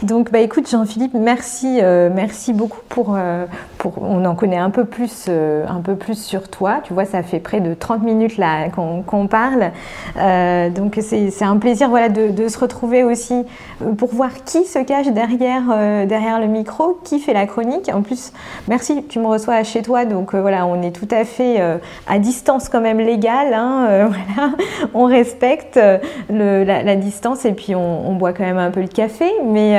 Donc, 0.03 0.31
bah 0.31 0.41
écoute, 0.41 0.69
Jean-Philippe, 0.69 1.15
merci, 1.15 1.81
euh, 1.83 2.11
merci 2.15 2.53
beaucoup 2.53 2.81
pour, 2.89 3.15
euh, 3.17 3.47
pour. 3.79 4.03
On 4.03 4.25
en 4.25 4.35
connaît 4.35 4.59
un 4.59 4.71
peu 4.71 4.85
plus, 4.85 5.29
un 5.29 5.81
peu 5.81 5.97
plus 5.97 6.23
sur 6.23 6.49
toi. 6.49 6.81
Tu 6.85 6.93
vois, 6.93 7.05
ça 7.05 7.23
fait 7.23 7.41
près 7.41 7.61
de 7.61 7.75
30 7.75 8.03
minutes 8.03 8.37
là 8.37 8.69
qu'on 8.69 9.27
parle. 9.27 9.56
Donc, 10.75 10.99
c'est 11.01 11.45
un 11.45 11.57
plaisir, 11.59 11.89
voilà, 11.89 12.09
de, 12.09 12.49
se 12.49 12.59
retrouver 12.59 13.03
aussi 13.03 13.45
pour 13.99 14.15
voir 14.15 14.45
qui 14.45 14.65
se 14.65 14.79
cache 14.79 15.09
derrière 15.09 15.65
euh, 15.71 16.07
derrière 16.07 16.41
le 16.41 16.47
micro 16.47 16.99
qui 17.05 17.19
fait 17.19 17.33
la 17.33 17.47
chronique. 17.47 17.91
En 17.93 18.03
plus, 18.03 18.33
merci, 18.69 19.05
tu 19.09 19.19
me 19.19 19.27
reçois 19.27 19.63
chez 19.63 19.83
toi, 19.83 20.05
donc 20.05 20.35
euh, 20.35 20.41
voilà, 20.41 20.67
on 20.67 20.83
est 20.83 20.91
tout 20.91 21.09
à 21.11 21.25
fait 21.25 21.61
euh, 21.61 21.79
à 22.07 22.19
distance 22.19 22.69
quand 22.69 22.81
même 22.81 22.99
légale. 22.99 23.53
Hein, 23.55 24.09
voilà, 24.37 24.53
on 24.95 25.05
respecte 25.05 25.79
la, 26.31 26.97
distance 26.97 27.45
et 27.45 27.53
puis 27.53 27.75
on, 27.75 28.15
boit 28.15 28.33
quand 28.33 28.45
même 28.45 28.59
un 28.59 28.71
peu 28.71 28.81
le 28.81 28.89
café. 28.89 29.31
Mais 29.45 29.79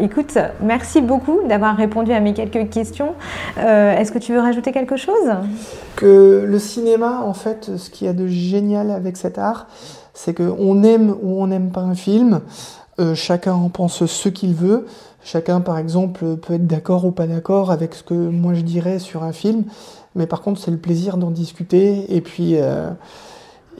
écoute, 0.00 0.38
merci 0.60 1.00
beaucoup 1.00 1.40
d'avoir 1.48 1.76
répondu 1.76 2.12
à 2.12 2.20
mes 2.20 2.34
quelques 2.34 2.70
questions. 2.70 3.14
Est-ce 3.58 4.12
que 4.12 4.18
tu 4.18 4.32
veux 4.32 4.40
rajouter 4.40 4.72
quelque 4.72 4.96
chose? 4.96 5.32
Que 5.96 6.44
le 6.46 6.58
cinéma, 6.58 7.22
en 7.26 7.34
fait, 7.34 7.76
ce 7.76 7.90
qu'il 7.90 8.06
y 8.06 8.10
a 8.10 8.12
de 8.12 8.26
génial 8.26 8.90
avec 8.90 9.11
cet 9.16 9.38
art, 9.38 9.66
c'est 10.14 10.34
qu'on 10.34 10.82
aime 10.82 11.14
ou 11.22 11.42
on 11.42 11.46
n'aime 11.46 11.70
pas 11.70 11.80
un 11.80 11.94
film. 11.94 12.40
chacun 13.14 13.54
en 13.54 13.68
pense 13.68 14.04
ce 14.04 14.28
qu'il 14.28 14.54
veut. 14.54 14.86
Chacun, 15.24 15.60
par 15.60 15.78
exemple, 15.78 16.36
peut 16.36 16.54
être 16.54 16.66
d'accord 16.66 17.04
ou 17.04 17.12
pas 17.12 17.26
d'accord 17.26 17.70
avec 17.70 17.94
ce 17.94 18.02
que 18.02 18.14
moi 18.14 18.54
je 18.54 18.62
dirais 18.62 18.98
sur 18.98 19.22
un 19.22 19.32
film, 19.32 19.64
mais 20.16 20.26
par 20.26 20.42
contre, 20.42 20.60
c'est 20.60 20.70
le 20.70 20.78
plaisir 20.78 21.16
d'en 21.16 21.30
discuter 21.30 22.14
et 22.14 22.20
puis 22.20 22.56
euh, 22.56 22.90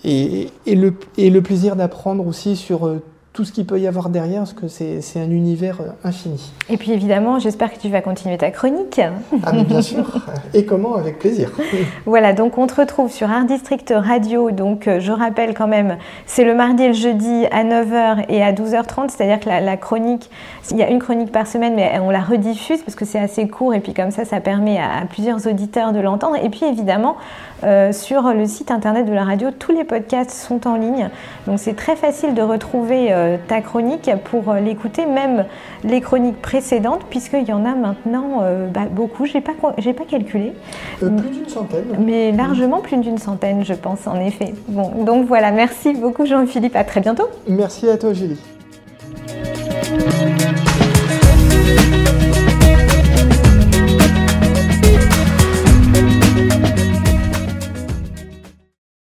le, 0.05 0.95
et, 1.18 1.31
le, 1.31 1.42
plaisir 1.42 1.75
d'apprendre 1.75 2.27
aussi 2.27 2.57
sur 2.57 2.87
euh, 2.87 3.03
tout 3.33 3.47
ce 3.47 3.53
qu'il 3.53 3.64
peut 3.64 3.81
y 3.81 3.87
avoir 3.87 4.11
derrière, 4.11 4.40
parce 4.40 4.53
que 4.53 4.68
c'est 4.68 5.01
un 5.16 5.31
univers 5.31 5.81
euh, 5.81 5.88
infini. 6.05 6.53
Et 6.68 6.77
puis 6.77 6.92
évidemment, 6.92 7.38
j'espère 7.38 7.73
que 7.73 7.79
tu 7.79 7.88
vas 7.88 8.03
continuer 8.03 8.37
ta 8.37 8.51
chronique. 8.51 9.01
Ah 9.42 9.53
mais 9.55 9.64
bien 9.64 9.81
sûr, 9.81 10.05
et 10.55 10.66
comment? 10.66 10.97
Avec 10.97 11.18
plaisir. 11.18 11.51
voilà, 12.07 12.35
donc 12.35 12.59
on 12.59 12.66
te 12.66 12.75
retrouve 12.75 13.11
sur 13.11 13.31
Art 13.31 13.47
District 13.47 13.92
Radio, 13.97 14.51
donc 14.51 14.87
euh, 14.87 15.01
je 15.01 15.12
rappelle 15.12 15.55
quand 15.55 15.66
même, 15.66 15.97
c'est 16.27 16.45
le 16.45 16.55
mardi 16.55 16.83
et 16.83 16.88
le 16.88 16.95
jeudi 16.95 17.47
à 17.51 17.64
9h 17.64 18.27
et 18.29 18.42
à 18.42 18.53
12h30, 18.53 19.09
c'est-à-dire 19.09 19.40
que 19.40 19.49
la, 19.49 19.77
chronique, 19.79 20.29
il 20.71 20.77
y 20.77 20.83
a 20.83 20.90
une 20.90 20.99
chronique 20.99 21.33
par 21.33 21.47
semaine, 21.47 21.75
mais 21.75 21.99
on 22.01 22.11
la 22.11 22.21
rediffuse 22.21 22.83
parce 22.83 22.95
que 22.95 23.07
c'est 23.07 23.18
assez 23.18 23.49
court, 23.49 23.73
et 23.73 23.81
puis 23.81 23.95
comme 23.95 24.11
ça, 24.11 24.27
ça 24.27 24.40
permet 24.40 24.79
à, 24.79 25.07
plusieurs 25.09 25.47
auditeurs 25.47 25.92
de 25.92 26.01
l'entendre. 26.01 26.37
Et 26.42 26.51
puis 26.51 26.66
évidemment, 26.66 27.16
euh, 27.64 27.92
sur 27.92 28.33
le 28.33 28.46
site 28.46 28.70
internet 28.70 29.07
de 29.07 29.12
la 29.12 29.25
radio. 29.25 29.51
Tous 29.57 29.72
les 29.72 29.85
podcasts 29.85 30.31
sont 30.31 30.66
en 30.66 30.77
ligne. 30.77 31.11
Donc 31.46 31.61
c'est 31.61 31.77
très 31.77 31.94
facile 31.94 32.35
de 32.35 32.42
retrouver 32.42 33.12
euh, 33.12 33.37
ta 33.46 33.61
chronique 33.61 34.11
pour 34.25 34.51
euh, 34.51 34.59
l'écouter, 34.59 35.07
même 35.07 35.44
les 35.85 36.01
chroniques 36.01 36.42
précédentes, 36.42 37.03
puisqu'il 37.09 37.48
y 37.48 37.53
en 37.53 37.64
a 37.64 37.75
maintenant 37.75 38.42
bah, 38.72 38.83
beaucoup. 38.90 39.27
Je 39.27 39.35
n'ai 39.35 39.40
pas, 39.40 39.53
pas 39.53 40.05
calculé. 40.09 40.53
plus 40.98 41.09
d'une 41.09 41.48
centaine. 41.48 41.85
Mais 42.05 42.33
largement 42.33 42.81
plus 42.81 42.96
d'une 42.96 43.18
centaine, 43.18 43.64
je 43.64 43.75
pense, 43.75 44.07
en 44.07 44.18
effet. 44.20 44.55
Bon, 44.68 45.05
donc 45.05 45.27
voilà, 45.27 45.53
merci 45.53 45.94
beaucoup 45.94 46.27
Jean-Philippe. 46.27 46.77
À 46.77 46.85
très 46.85 47.01
bientôt. 47.01 47.29
Merci 47.48 47.88
à 47.88 47.96
toi, 47.96 48.12
Julie. 48.12 48.38